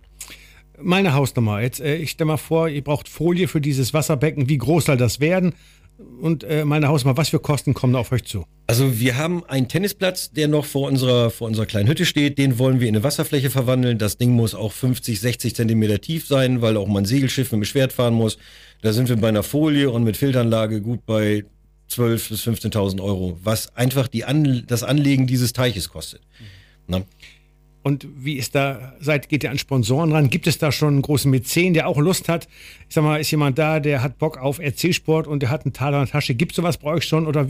meine 0.83 1.14
Hausnummer. 1.14 1.61
Jetzt, 1.61 1.81
äh, 1.81 1.97
ich 1.97 2.11
stelle 2.11 2.29
mal 2.29 2.37
vor, 2.37 2.69
ihr 2.69 2.83
braucht 2.83 3.09
Folie 3.09 3.49
für 3.49 3.61
dieses 3.61 3.95
Wasserbecken. 3.95 4.49
Wie 4.49 4.59
groß 4.59 4.87
soll 4.87 4.97
das 4.97 5.21
werden? 5.21 5.55
Und 6.21 6.45
äh, 6.45 6.64
meine 6.64 6.88
Hausnummer, 6.88 7.16
was 7.16 7.29
für 7.29 7.40
Kosten 7.40 7.75
kommen 7.75 7.93
da 7.93 7.99
auf 7.99 8.11
euch 8.12 8.25
zu? 8.25 8.45
Also 8.66 8.99
wir 8.99 9.16
haben 9.19 9.45
einen 9.45 9.69
Tennisplatz, 9.69 10.31
der 10.31 10.49
noch 10.49 10.64
vor 10.64 10.88
unserer, 10.88 11.31
vor 11.31 11.47
unserer 11.47 11.66
kleinen 11.66 11.88
Hütte 11.88 12.07
steht. 12.07 12.38
Den 12.38 12.59
wollen 12.59 12.81
wir 12.81 12.88
in 12.88 12.97
eine 12.97 13.05
Wasserfläche 13.05 13.51
verwandeln. 13.51 13.99
Das 13.99 14.16
Ding 14.16 14.31
muss 14.31 14.55
auch 14.55 14.73
50, 14.73 15.21
60 15.21 15.55
Zentimeter 15.55 16.01
tief 16.01 16.27
sein, 16.27 16.62
weil 16.62 16.77
auch 16.77 16.87
mal 16.87 17.01
ein 17.01 17.05
Segelschiff 17.05 17.53
mit 17.53 17.61
dem 17.61 17.64
Schwert 17.64 17.93
fahren 17.93 18.14
muss. 18.14 18.38
Da 18.81 18.93
sind 18.93 19.09
wir 19.09 19.16
bei 19.16 19.29
einer 19.29 19.43
Folie 19.43 19.90
und 19.90 20.05
mit 20.05 20.16
Filteranlage 20.16 20.81
gut 20.81 21.05
bei 21.05 21.45
12.000 21.90 22.29
bis 22.29 22.47
15.000 22.47 23.03
Euro, 23.03 23.38
was 23.43 23.77
einfach 23.77 24.09
die 24.09 24.25
An 24.25 24.64
das 24.66 24.83
Anlegen 24.83 25.27
dieses 25.27 25.53
Teiches 25.53 25.90
kostet. 25.90 26.23
Mhm. 26.87 27.05
Und 27.83 28.07
wie 28.14 28.35
ist 28.35 28.55
da, 28.55 28.95
seid, 29.01 29.29
geht 29.29 29.43
ihr 29.43 29.51
an 29.51 29.59
Sponsoren 29.59 30.12
ran? 30.12 30.29
Gibt 30.29 30.47
es 30.47 30.59
da 30.59 30.71
schon 30.71 30.95
einen 30.95 31.03
großen 31.03 31.31
Mäzen, 31.31 31.73
der 31.73 31.88
auch 31.88 31.99
Lust 31.99 32.29
hat? 32.29 32.47
Ich 32.88 32.95
sag 32.95 33.05
mal, 33.05 33.19
ist 33.21 33.31
jemand 33.31 33.59
da, 33.59 33.81
der 33.81 34.03
hat 34.03 34.19
Bock 34.19 34.37
auf 34.37 34.61
RC-Sport 34.61 35.27
und 35.27 35.40
der 35.40 35.51
hat 35.51 35.64
einen 35.64 35.73
Taler 35.73 36.01
in 36.01 36.05
der 36.05 36.12
Tasche? 36.12 36.35
Gibt 36.35 36.53
es 36.53 36.57
sowas 36.57 36.77
bei 36.77 36.90
euch 36.90 37.05
schon? 37.05 37.27
Oder 37.27 37.49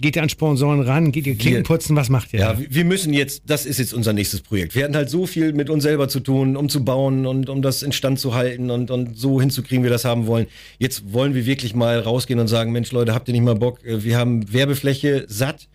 geht 0.00 0.16
ihr 0.16 0.22
an 0.22 0.28
Sponsoren 0.28 0.80
ran? 0.80 1.12
Geht 1.12 1.28
ihr 1.28 1.36
Klinken 1.36 1.62
putzen? 1.62 1.94
Was 1.94 2.08
macht 2.08 2.32
ihr? 2.32 2.40
Ja, 2.40 2.54
da? 2.54 2.60
wir 2.68 2.84
müssen 2.84 3.12
jetzt, 3.12 3.42
das 3.46 3.64
ist 3.64 3.78
jetzt 3.78 3.94
unser 3.94 4.12
nächstes 4.12 4.40
Projekt. 4.40 4.74
Wir 4.74 4.82
hatten 4.82 4.96
halt 4.96 5.08
so 5.08 5.26
viel 5.26 5.52
mit 5.52 5.70
uns 5.70 5.84
selber 5.84 6.08
zu 6.08 6.18
tun, 6.18 6.56
um 6.56 6.68
zu 6.68 6.84
bauen 6.84 7.24
und 7.24 7.48
um 7.48 7.62
das 7.62 7.84
instand 7.84 8.18
zu 8.18 8.34
halten 8.34 8.70
und, 8.70 8.90
und 8.90 9.16
so 9.16 9.40
hinzukriegen, 9.40 9.84
wie 9.84 9.86
wir 9.86 9.92
das 9.92 10.04
haben 10.04 10.26
wollen. 10.26 10.46
Jetzt 10.78 11.12
wollen 11.12 11.34
wir 11.34 11.46
wirklich 11.46 11.76
mal 11.76 12.00
rausgehen 12.00 12.40
und 12.40 12.48
sagen, 12.48 12.72
Mensch 12.72 12.90
Leute, 12.90 13.14
habt 13.14 13.28
ihr 13.28 13.32
nicht 13.32 13.44
mal 13.44 13.54
Bock? 13.54 13.78
Wir 13.84 14.18
haben 14.18 14.52
Werbefläche 14.52 15.26
satt 15.28 15.68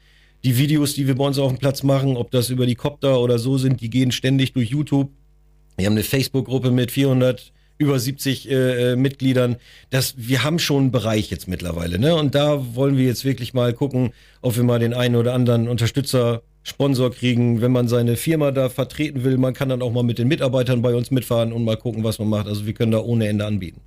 die 0.45 0.57
Videos, 0.59 0.93
die 0.93 1.07
wir 1.07 1.15
bei 1.15 1.25
uns 1.25 1.39
auf 1.39 1.51
dem 1.51 1.57
Platz 1.57 1.81
machen, 1.81 2.15
ob 2.15 2.29
das 2.29 2.51
über 2.51 2.67
die 2.67 2.75
Copter 2.75 3.19
oder 3.19 3.39
so 3.39 3.57
sind, 3.57 3.81
die 3.81 3.89
gehen 3.89 4.11
ständig 4.11 4.53
durch 4.53 4.69
YouTube. 4.69 5.09
Wir 5.75 5.87
haben 5.87 5.93
eine 5.93 6.03
Facebook-Gruppe 6.03 6.69
mit 6.69 6.91
400 6.91 7.51
über 7.79 7.99
70 7.99 8.49
äh, 8.49 8.91
äh, 8.91 8.95
Mitgliedern. 8.95 9.57
Das, 9.89 10.13
wir 10.17 10.43
haben 10.43 10.59
schon 10.59 10.83
einen 10.83 10.91
Bereich 10.91 11.31
jetzt 11.31 11.47
mittlerweile. 11.47 11.97
Ne? 11.97 12.15
Und 12.15 12.35
da 12.35 12.75
wollen 12.75 12.95
wir 12.95 13.05
jetzt 13.05 13.25
wirklich 13.25 13.55
mal 13.55 13.73
gucken, 13.73 14.11
ob 14.41 14.55
wir 14.55 14.63
mal 14.63 14.79
den 14.79 14.93
einen 14.93 15.15
oder 15.15 15.33
anderen 15.33 15.67
Unterstützer 15.67 16.43
Sponsor 16.61 17.11
kriegen, 17.11 17.61
wenn 17.61 17.71
man 17.71 17.87
seine 17.87 18.15
Firma 18.15 18.51
da 18.51 18.69
vertreten 18.69 19.23
will. 19.23 19.37
Man 19.37 19.53
kann 19.55 19.69
dann 19.69 19.81
auch 19.81 19.91
mal 19.91 20.03
mit 20.03 20.19
den 20.19 20.27
Mitarbeitern 20.27 20.81
bei 20.83 20.93
uns 20.93 21.09
mitfahren 21.09 21.53
und 21.53 21.65
mal 21.65 21.75
gucken, 21.75 22.03
was 22.03 22.19
man 22.19 22.29
macht. 22.29 22.47
Also 22.47 22.67
wir 22.67 22.73
können 22.73 22.91
da 22.91 22.99
ohne 22.99 23.27
Ende 23.27 23.45
anbieten. 23.45 23.81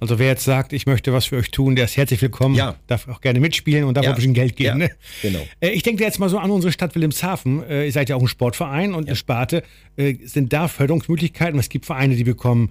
Also 0.00 0.18
wer 0.18 0.26
jetzt 0.28 0.44
sagt, 0.44 0.72
ich 0.72 0.86
möchte 0.86 1.12
was 1.12 1.26
für 1.26 1.36
euch 1.36 1.50
tun, 1.50 1.76
der 1.76 1.86
ist 1.86 1.96
herzlich 1.96 2.20
willkommen. 2.20 2.54
Ja. 2.56 2.74
Darf 2.88 3.08
auch 3.08 3.20
gerne 3.20 3.40
mitspielen 3.40 3.84
und 3.84 3.94
darf 3.96 4.04
Ja. 4.04 4.10
auch 4.10 4.14
ein 4.14 4.16
bisschen 4.16 4.34
Geld 4.34 4.56
geben. 4.56 4.80
Ja, 4.80 4.86
Ne? 4.88 4.90
genau. 5.22 5.46
Äh, 5.60 5.70
Ich 5.70 5.82
denke 5.82 6.02
jetzt 6.04 6.18
mal 6.18 6.28
so 6.28 6.38
an 6.38 6.50
unsere 6.50 6.72
Stadt 6.72 6.94
Wilhelmshaven. 6.94 7.62
Äh, 7.68 7.86
Ihr 7.86 7.92
seid 7.92 8.08
ja 8.10 8.16
auch 8.16 8.20
ein 8.20 8.28
Sportverein 8.28 8.92
und 8.92 9.06
eine 9.06 9.16
Sparte. 9.16 9.62
Äh, 9.96 10.16
Sind 10.24 10.52
da 10.52 10.68
Förderungsmöglichkeiten? 10.68 11.58
Es 11.58 11.68
gibt 11.68 11.86
Vereine, 11.86 12.16
die 12.16 12.24
bekommen 12.24 12.70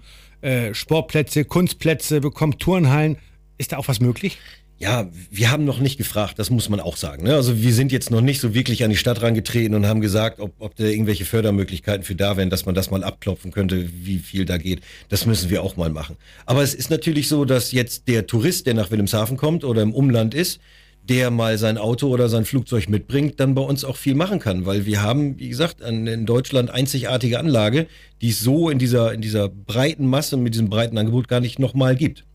Sportplätze, 0.74 1.46
Kunstplätze, 1.46 2.20
bekommen 2.20 2.58
Turnhallen. 2.60 3.18
Ist 3.58 3.72
da 3.72 3.78
auch 3.78 3.88
was 3.88 4.02
möglich? 4.02 4.38
Ja, 4.80 5.08
wir 5.32 5.50
haben 5.50 5.64
noch 5.66 5.80
nicht 5.80 5.98
gefragt, 5.98 6.40
das 6.40 6.50
muss 6.50 6.68
man 6.68 6.80
auch 6.80 6.98
sagen. 6.98 7.24
Ne? 7.24 7.36
Also 7.36 7.62
wir 7.62 7.74
sind 7.74 7.92
jetzt 7.92 8.12
noch 8.12 8.22
nicht 8.22 8.42
so 8.42 8.54
wirklich 8.54 8.84
an 8.84 8.90
die 8.90 8.98
Stadt 8.98 9.22
rangetreten 9.22 9.76
und 9.76 9.86
haben 9.86 10.02
gesagt, 10.02 10.40
ob, 10.40 10.54
ob 10.60 10.76
da 10.76 10.84
irgendwelche 10.84 11.26
Fördermöglichkeiten 11.26 12.04
für 12.04 12.16
da 12.16 12.36
wären, 12.36 12.50
dass 12.50 12.66
man 12.66 12.76
das 12.76 12.92
mal 12.92 13.04
abklopfen 13.04 13.52
könnte, 13.52 13.88
wie 14.04 14.18
viel 14.18 14.46
da 14.46 14.58
geht. 14.58 14.82
Das 15.10 15.26
müssen 15.26 15.50
wir 15.50 15.64
auch 15.64 15.78
mal 15.78 15.90
machen. 15.90 16.18
Aber 16.46 16.64
es 16.64 16.74
ist 16.74 16.90
natürlich 16.90 17.30
so, 17.30 17.46
dass 17.46 17.72
jetzt 17.72 18.08
der 18.08 18.28
Tourist, 18.28 18.66
der 18.66 18.74
nach 18.74 18.92
Wilhelmshaven 18.92 19.38
kommt 19.38 19.64
oder 19.64 19.82
im 19.82 19.94
Umland 19.94 20.34
ist, 20.34 20.60
der 21.08 21.32
mal 21.32 21.58
sein 21.58 21.78
Auto 21.78 22.08
oder 22.08 22.30
sein 22.30 22.46
Flugzeug 22.46 22.90
mitbringt, 22.90 23.40
dann 23.40 23.56
bei 23.56 23.62
uns 23.62 23.84
auch 23.84 23.98
viel 23.98 24.16
machen 24.16 24.40
kann, 24.40 24.66
weil 24.66 24.86
wir 24.86 25.02
haben, 25.02 25.38
wie 25.38 25.50
gesagt, 25.50 25.82
an, 25.82 26.08
in 26.08 26.26
Deutschland 26.26 26.72
einzigartige 26.72 27.40
Anlage, 27.40 27.88
die 28.22 28.30
es 28.30 28.40
so 28.40 28.70
in 28.70 28.80
dieser, 28.80 29.14
in 29.14 29.22
dieser 29.22 29.50
breiten 29.50 30.08
Masse, 30.08 30.38
mit 30.38 30.54
diesem 30.54 30.70
breiten 30.70 30.98
Angebot 30.98 31.28
gar 31.28 31.42
nicht 31.42 31.60
nochmal 31.60 31.96
gibt. 31.96 32.26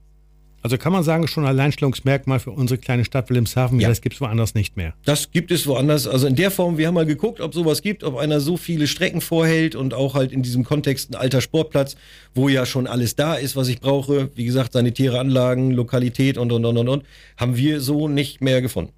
Also 0.60 0.76
kann 0.76 0.92
man 0.92 1.04
sagen, 1.04 1.28
schon 1.28 1.44
ein 1.44 1.50
Alleinstellungsmerkmal 1.50 2.40
für 2.40 2.50
unsere 2.50 2.78
kleine 2.78 3.04
Stadt 3.04 3.28
Wilhelmshaven. 3.30 3.78
Ja. 3.78 3.88
Das 3.88 4.00
gibt 4.00 4.16
es 4.16 4.20
woanders 4.20 4.54
nicht 4.54 4.76
mehr. 4.76 4.92
Das 5.04 5.30
gibt 5.30 5.52
es 5.52 5.66
woanders. 5.68 6.08
Also 6.08 6.26
in 6.26 6.34
der 6.34 6.50
Form, 6.50 6.78
wir 6.78 6.88
haben 6.88 6.94
mal 6.94 7.06
geguckt, 7.06 7.40
ob 7.40 7.54
sowas 7.54 7.80
gibt, 7.80 8.02
ob 8.02 8.16
einer 8.16 8.40
so 8.40 8.56
viele 8.56 8.88
Strecken 8.88 9.20
vorhält 9.20 9.76
und 9.76 9.94
auch 9.94 10.14
halt 10.14 10.32
in 10.32 10.42
diesem 10.42 10.64
Kontext 10.64 11.10
ein 11.10 11.14
alter 11.14 11.40
Sportplatz, 11.40 11.96
wo 12.34 12.48
ja 12.48 12.66
schon 12.66 12.88
alles 12.88 13.14
da 13.14 13.34
ist, 13.34 13.54
was 13.54 13.68
ich 13.68 13.80
brauche. 13.80 14.30
Wie 14.34 14.44
gesagt, 14.44 14.72
sanitäre 14.72 15.20
Anlagen, 15.20 15.70
Lokalität 15.70 16.38
und, 16.38 16.50
und, 16.50 16.64
und, 16.64 16.76
und, 16.76 16.88
und. 16.88 17.04
Haben 17.36 17.56
wir 17.56 17.80
so 17.80 18.08
nicht 18.08 18.40
mehr 18.40 18.60
gefunden. 18.60 18.92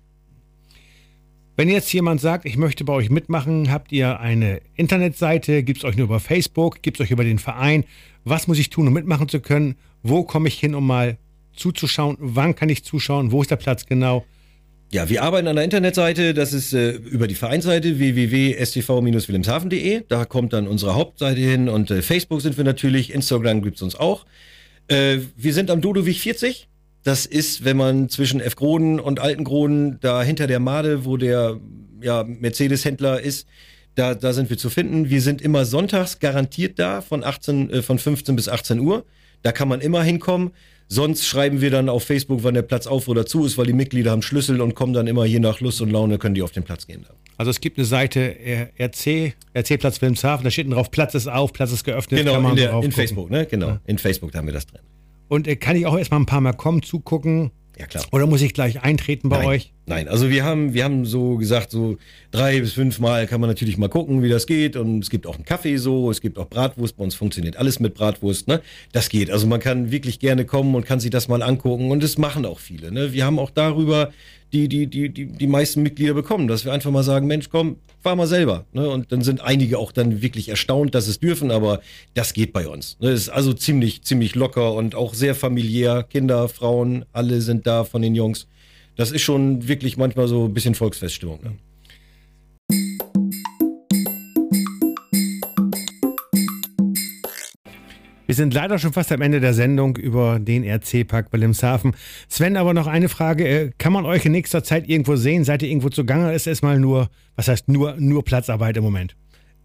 Wenn 1.56 1.68
jetzt 1.68 1.92
jemand 1.92 2.22
sagt, 2.22 2.46
ich 2.46 2.56
möchte 2.56 2.84
bei 2.84 2.94
euch 2.94 3.10
mitmachen, 3.10 3.70
habt 3.70 3.92
ihr 3.92 4.18
eine 4.18 4.62
Internetseite? 4.76 5.62
Gibt 5.62 5.80
es 5.80 5.84
euch 5.84 5.94
nur 5.94 6.06
über 6.06 6.18
Facebook? 6.18 6.80
Gibt 6.80 6.98
es 6.98 7.04
euch 7.04 7.10
über 7.10 7.22
den 7.22 7.38
Verein? 7.38 7.84
Was 8.24 8.46
muss 8.46 8.58
ich 8.58 8.70
tun, 8.70 8.88
um 8.88 8.94
mitmachen 8.94 9.28
zu 9.28 9.40
können? 9.40 9.76
Wo 10.02 10.22
komme 10.22 10.48
ich 10.48 10.58
hin, 10.58 10.74
um 10.74 10.86
mal 10.86 11.18
zuzuschauen? 11.60 12.16
Wann 12.18 12.56
kann 12.56 12.68
ich 12.68 12.84
zuschauen? 12.84 13.30
Wo 13.30 13.42
ist 13.42 13.50
der 13.50 13.56
Platz 13.56 13.86
genau? 13.86 14.24
Ja, 14.92 15.08
wir 15.08 15.22
arbeiten 15.22 15.46
an 15.46 15.54
der 15.54 15.64
Internetseite, 15.64 16.34
das 16.34 16.52
ist 16.52 16.72
äh, 16.72 16.90
über 16.90 17.28
die 17.28 17.36
Vereinsseite 17.36 18.00
www.stv-wilhelmshaven.de. 18.00 20.02
Da 20.08 20.24
kommt 20.24 20.52
dann 20.52 20.66
unsere 20.66 20.96
Hauptseite 20.96 21.40
hin 21.40 21.68
und 21.68 21.92
äh, 21.92 22.02
Facebook 22.02 22.40
sind 22.40 22.56
wir 22.56 22.64
natürlich, 22.64 23.14
Instagram 23.14 23.62
gibt's 23.62 23.82
uns 23.82 23.94
auch. 23.94 24.26
Äh, 24.88 25.18
wir 25.36 25.54
sind 25.54 25.70
am 25.70 25.80
Dodowig 25.80 26.20
40. 26.20 26.66
Das 27.04 27.24
ist, 27.24 27.64
wenn 27.64 27.76
man 27.76 28.08
zwischen 28.08 28.40
F. 28.40 28.56
Groden 28.56 28.98
und 28.98 29.20
Altengroden, 29.20 30.00
da 30.00 30.24
hinter 30.24 30.48
der 30.48 30.58
Made, 30.58 31.04
wo 31.04 31.16
der 31.16 31.60
ja, 32.02 32.24
Mercedes-Händler 32.24 33.20
ist, 33.20 33.46
da, 33.94 34.14
da 34.14 34.32
sind 34.32 34.50
wir 34.50 34.58
zu 34.58 34.70
finden. 34.70 35.08
Wir 35.08 35.22
sind 35.22 35.40
immer 35.40 35.64
sonntags 35.64 36.18
garantiert 36.18 36.80
da 36.80 37.00
von 37.00 37.22
18, 37.22 37.70
äh, 37.70 37.82
von 37.82 38.00
15 38.00 38.34
bis 38.34 38.48
18 38.48 38.80
Uhr. 38.80 39.04
Da 39.42 39.52
kann 39.52 39.68
man 39.68 39.80
immer 39.80 40.02
hinkommen. 40.02 40.50
Sonst 40.92 41.24
schreiben 41.24 41.60
wir 41.60 41.70
dann 41.70 41.88
auf 41.88 42.02
Facebook, 42.02 42.42
wann 42.42 42.54
der 42.54 42.62
Platz 42.62 42.88
auf 42.88 43.06
oder 43.06 43.24
zu 43.24 43.44
ist, 43.46 43.56
weil 43.56 43.66
die 43.66 43.72
Mitglieder 43.72 44.10
haben 44.10 44.22
Schlüssel 44.22 44.60
und 44.60 44.74
kommen 44.74 44.92
dann 44.92 45.06
immer 45.06 45.24
je 45.24 45.38
nach 45.38 45.60
Lust 45.60 45.80
und 45.80 45.90
Laune, 45.90 46.18
können 46.18 46.34
die 46.34 46.42
auf 46.42 46.50
den 46.50 46.64
Platz 46.64 46.88
gehen. 46.88 47.04
Dann. 47.06 47.16
Also 47.36 47.50
es 47.50 47.60
gibt 47.60 47.78
eine 47.78 47.84
Seite 47.84 48.36
RC, 48.76 49.34
RC 49.56 49.78
Platz 49.78 50.02
Wilhelmshaven, 50.02 50.42
da 50.42 50.50
steht 50.50 50.68
drauf, 50.68 50.90
Platz 50.90 51.14
ist 51.14 51.28
auf, 51.28 51.52
Platz 51.52 51.70
ist 51.70 51.84
geöffnet. 51.84 52.20
Genau, 52.20 52.32
kann 52.32 52.42
man 52.42 52.50
in, 52.52 52.56
der, 52.56 52.82
in. 52.82 52.90
Facebook, 52.90 53.30
ne? 53.30 53.46
Genau, 53.46 53.78
in 53.86 53.98
Facebook 53.98 54.32
da 54.32 54.40
haben 54.40 54.46
wir 54.46 54.52
das 54.52 54.66
drin. 54.66 54.80
Und 55.28 55.46
äh, 55.46 55.54
kann 55.54 55.76
ich 55.76 55.86
auch 55.86 55.96
erstmal 55.96 56.18
ein 56.18 56.26
paar 56.26 56.40
Mal 56.40 56.54
kommen, 56.54 56.82
zugucken? 56.82 57.52
Ja, 57.78 57.86
klar. 57.86 58.04
Oder 58.10 58.26
muss 58.26 58.42
ich 58.42 58.52
gleich 58.52 58.82
eintreten 58.82 59.28
bei 59.28 59.38
Nein, 59.38 59.46
euch? 59.46 59.72
Nein, 59.90 60.06
also 60.06 60.30
wir 60.30 60.44
haben, 60.44 60.72
wir 60.72 60.84
haben 60.84 61.04
so 61.04 61.36
gesagt, 61.36 61.72
so 61.72 61.96
drei 62.30 62.60
bis 62.60 62.74
fünf 62.74 63.00
Mal 63.00 63.26
kann 63.26 63.40
man 63.40 63.50
natürlich 63.50 63.76
mal 63.76 63.88
gucken, 63.88 64.22
wie 64.22 64.28
das 64.28 64.46
geht. 64.46 64.76
Und 64.76 65.00
es 65.02 65.10
gibt 65.10 65.26
auch 65.26 65.34
einen 65.34 65.44
Kaffee 65.44 65.78
so, 65.78 66.12
es 66.12 66.20
gibt 66.20 66.38
auch 66.38 66.46
Bratwurst. 66.46 66.96
Bei 66.96 67.02
uns 67.02 67.16
funktioniert 67.16 67.56
alles 67.56 67.80
mit 67.80 67.94
Bratwurst, 67.94 68.46
ne? 68.46 68.60
Das 68.92 69.08
geht. 69.08 69.32
Also 69.32 69.48
man 69.48 69.58
kann 69.58 69.90
wirklich 69.90 70.20
gerne 70.20 70.44
kommen 70.44 70.76
und 70.76 70.86
kann 70.86 71.00
sich 71.00 71.10
das 71.10 71.26
mal 71.26 71.42
angucken. 71.42 71.90
Und 71.90 72.04
das 72.04 72.18
machen 72.18 72.46
auch 72.46 72.60
viele. 72.60 72.92
Ne? 72.92 73.12
Wir 73.12 73.24
haben 73.24 73.40
auch 73.40 73.50
darüber 73.50 74.12
die, 74.52 74.68
die, 74.68 74.86
die, 74.86 75.08
die, 75.08 75.26
die 75.26 75.46
meisten 75.48 75.82
Mitglieder 75.82 76.14
bekommen, 76.14 76.46
dass 76.46 76.64
wir 76.64 76.72
einfach 76.72 76.92
mal 76.92 77.02
sagen, 77.02 77.26
Mensch, 77.26 77.48
komm, 77.50 77.74
fahr 78.00 78.14
mal 78.14 78.28
selber. 78.28 78.66
Ne? 78.72 78.88
Und 78.88 79.10
dann 79.10 79.22
sind 79.22 79.40
einige 79.40 79.78
auch 79.78 79.90
dann 79.90 80.22
wirklich 80.22 80.50
erstaunt, 80.50 80.94
dass 80.94 81.08
es 81.08 81.18
dürfen, 81.18 81.50
aber 81.50 81.80
das 82.14 82.32
geht 82.32 82.52
bei 82.52 82.68
uns. 82.68 82.96
Ne? 83.00 83.10
Ist 83.10 83.28
also 83.28 83.52
ziemlich, 83.54 84.02
ziemlich 84.02 84.36
locker 84.36 84.72
und 84.72 84.94
auch 84.94 85.14
sehr 85.14 85.34
familiär. 85.34 86.04
Kinder, 86.04 86.48
Frauen, 86.48 87.06
alle 87.12 87.40
sind 87.40 87.66
da 87.66 87.82
von 87.82 88.02
den 88.02 88.14
Jungs. 88.14 88.46
Das 89.00 89.12
ist 89.12 89.22
schon 89.22 89.66
wirklich 89.66 89.96
manchmal 89.96 90.28
so 90.28 90.44
ein 90.44 90.52
bisschen 90.52 90.74
Volksfeststimmung. 90.74 91.40
Ne? 91.42 91.56
Wir 98.26 98.34
sind 98.34 98.52
leider 98.52 98.78
schon 98.78 98.92
fast 98.92 99.10
am 99.10 99.22
Ende 99.22 99.40
der 99.40 99.54
Sendung 99.54 99.96
über 99.96 100.38
den 100.38 100.64
RC-Park 100.64 101.32
Wilhelmshaven. 101.32 101.96
Sven, 102.28 102.58
aber 102.58 102.74
noch 102.74 102.86
eine 102.86 103.08
Frage. 103.08 103.48
Äh, 103.48 103.70
Kann 103.78 103.94
man 103.94 104.04
euch 104.04 104.26
in 104.26 104.32
nächster 104.32 104.62
Zeit 104.62 104.86
irgendwo 104.86 105.16
sehen? 105.16 105.44
Seid 105.44 105.62
ihr 105.62 105.70
irgendwo 105.70 105.88
zugange? 105.88 106.24
Oder 106.24 106.34
Ist 106.34 106.46
erstmal 106.46 106.78
nur, 106.78 107.08
was 107.36 107.48
heißt 107.48 107.68
nur, 107.68 107.94
nur 107.98 108.22
Platzarbeit 108.22 108.76
im 108.76 108.84
Moment? 108.84 109.16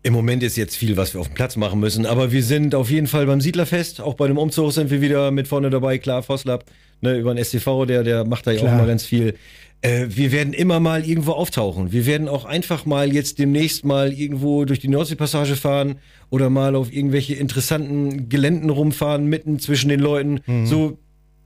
Im 0.01 0.13
Moment 0.13 0.43
ist 0.43 0.55
jetzt 0.55 0.77
viel, 0.77 0.95
was 0.95 1.13
wir 1.13 1.19
auf 1.19 1.27
dem 1.27 1.33
Platz 1.33 1.57
machen 1.57 1.81
müssen, 1.81 2.05
aber 2.05 2.31
wir 2.31 2.43
sind 2.43 2.73
auf 2.73 2.89
jeden 2.89 3.07
Fall 3.07 3.25
beim 3.25 3.41
Siedlerfest. 3.41 3.99
Auch 3.99 4.13
bei 4.13 4.27
dem 4.27 4.37
Umzug 4.37 4.71
sind 4.71 4.91
wir 4.91 5.01
wieder 5.01 5.31
mit 5.31 5.49
vorne 5.49 5.71
dabei. 5.71 5.97
Klar, 5.97 6.23
Vosslab, 6.23 6.63
ne, 7.01 7.17
über 7.17 7.33
den 7.33 7.43
STV, 7.43 7.85
der, 7.85 8.03
der 8.03 8.25
macht 8.25 8.47
da 8.47 8.51
ja 8.51 8.61
auch 8.61 8.77
mal 8.77 8.87
ganz 8.87 9.05
viel. 9.05 9.35
Äh, 9.81 10.07
wir 10.09 10.31
werden 10.31 10.53
immer 10.53 10.79
mal 10.79 11.05
irgendwo 11.07 11.33
auftauchen. 11.33 11.91
Wir 11.91 12.05
werden 12.05 12.27
auch 12.27 12.45
einfach 12.45 12.85
mal 12.85 13.13
jetzt 13.13 13.37
demnächst 13.39 13.85
mal 13.85 14.11
irgendwo 14.13 14.65
durch 14.65 14.79
die 14.79 14.87
Nordseepassage 14.87 15.55
fahren 15.55 15.95
oder 16.29 16.49
mal 16.49 16.75
auf 16.75 16.91
irgendwelche 16.91 17.35
interessanten 17.35 18.29
Geländen 18.29 18.69
rumfahren, 18.69 19.25
mitten 19.27 19.59
zwischen 19.59 19.89
den 19.89 19.99
Leuten. 19.99 20.41
So 20.65 20.97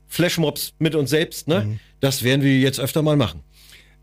Flashmobs 0.07 0.73
mit 0.79 0.95
uns 0.95 1.09
selbst, 1.09 1.47
ne? 1.47 1.79
Das 1.99 2.23
werden 2.23 2.41
wir 2.43 2.57
jetzt 2.59 2.79
öfter 2.79 3.01
mal 3.01 3.17
machen. 3.17 3.41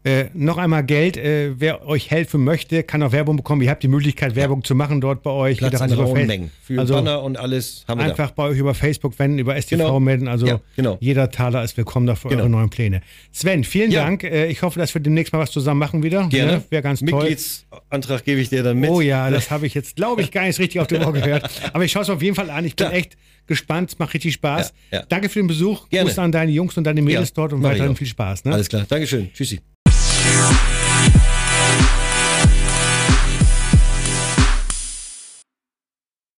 Äh, 0.06 0.26
noch 0.34 0.56
einmal 0.56 0.84
Geld. 0.84 1.16
Äh, 1.16 1.58
wer 1.58 1.84
euch 1.86 2.12
helfen 2.12 2.44
möchte, 2.44 2.84
kann 2.84 3.02
auch 3.02 3.10
Werbung 3.10 3.36
bekommen. 3.36 3.60
Ihr 3.62 3.70
habt 3.70 3.82
die 3.82 3.88
Möglichkeit, 3.88 4.36
Werbung 4.36 4.62
zu 4.62 4.76
machen 4.76 5.00
dort 5.00 5.24
bei 5.24 5.30
euch. 5.30 5.58
Platz 5.58 5.80
an 5.80 5.90
rauen 5.92 6.26
Mengen. 6.28 6.52
Für 6.62 6.78
also 6.78 6.94
Banner 6.94 7.22
und 7.24 7.36
alles 7.36 7.84
haben 7.88 7.98
wir 7.98 8.04
da. 8.04 8.10
einfach 8.10 8.30
bei 8.30 8.44
euch 8.44 8.58
über 8.58 8.72
Facebook 8.74 9.18
wenden, 9.18 9.40
über 9.40 9.56
STV 9.60 9.78
Genau. 9.78 9.98
melden. 9.98 10.28
Also 10.28 10.46
Ja, 10.46 10.60
genau. 10.76 10.96
jeder 11.00 11.30
Taler 11.30 11.64
ist 11.64 11.76
willkommen 11.76 12.06
da 12.06 12.14
für 12.14 12.28
Genau. 12.28 12.42
eure 12.42 12.50
neuen 12.50 12.70
Pläne. 12.70 13.00
Sven, 13.32 13.64
vielen 13.64 13.90
Ja. 13.90 14.04
Dank. 14.04 14.22
Äh, 14.22 14.46
ich 14.46 14.62
hoffe, 14.62 14.78
dass 14.78 14.94
wir 14.94 15.00
demnächst 15.02 15.32
mal 15.32 15.40
was 15.40 15.50
zusammen 15.50 15.80
machen 15.80 16.04
wieder. 16.04 16.28
Gerne. 16.28 16.52
Ne? 16.52 16.62
Wäre 16.70 16.82
ganz 16.82 17.00
toll. 17.00 17.06
Mitgliedsantrag 17.28 18.24
gebe 18.24 18.40
ich 18.40 18.48
dir 18.48 18.62
dann 18.62 18.78
mit. 18.78 18.90
Oh 18.90 19.00
ja, 19.00 19.28
das 19.30 19.50
habe 19.50 19.66
ich 19.66 19.74
jetzt, 19.74 19.96
glaube 19.96 20.22
ich, 20.22 20.30
gar 20.30 20.44
nicht 20.46 20.58
richtig 20.60 20.80
auf 20.80 20.86
dem 20.86 21.02
Ohr 21.04 21.12
gehört. 21.12 21.50
Aber 21.72 21.84
ich 21.84 21.90
schaue 21.90 22.02
es 22.02 22.10
auf 22.10 22.22
jeden 22.22 22.36
Fall 22.36 22.50
an. 22.50 22.64
Ich 22.64 22.76
bin 22.76 22.86
Ja. 22.86 22.92
echt 22.92 23.16
gespannt. 23.48 23.90
Es 23.90 23.98
macht 23.98 24.14
richtig 24.14 24.34
Spaß. 24.34 24.72
Danke 25.08 25.28
für 25.28 25.40
den 25.40 25.48
Besuch. 25.48 25.88
Gerne. 25.88 26.08
Gruß 26.10 26.18
an 26.20 26.30
deine 26.30 26.52
Jungs 26.52 26.76
und 26.76 26.84
deine 26.84 27.02
Mädels 27.02 27.32
dort 27.32 27.52
und 27.52 27.60
mach 27.60 27.70
weiterhin 27.70 27.96
viel 27.96 28.06
Spaß. 28.06 28.44
Ne? 28.44 28.52
Alles 28.52 28.68
klar. 28.68 28.86
Dankeschön. 28.88 29.30
Tschüssi. 29.32 29.60
Peace. 30.36 30.85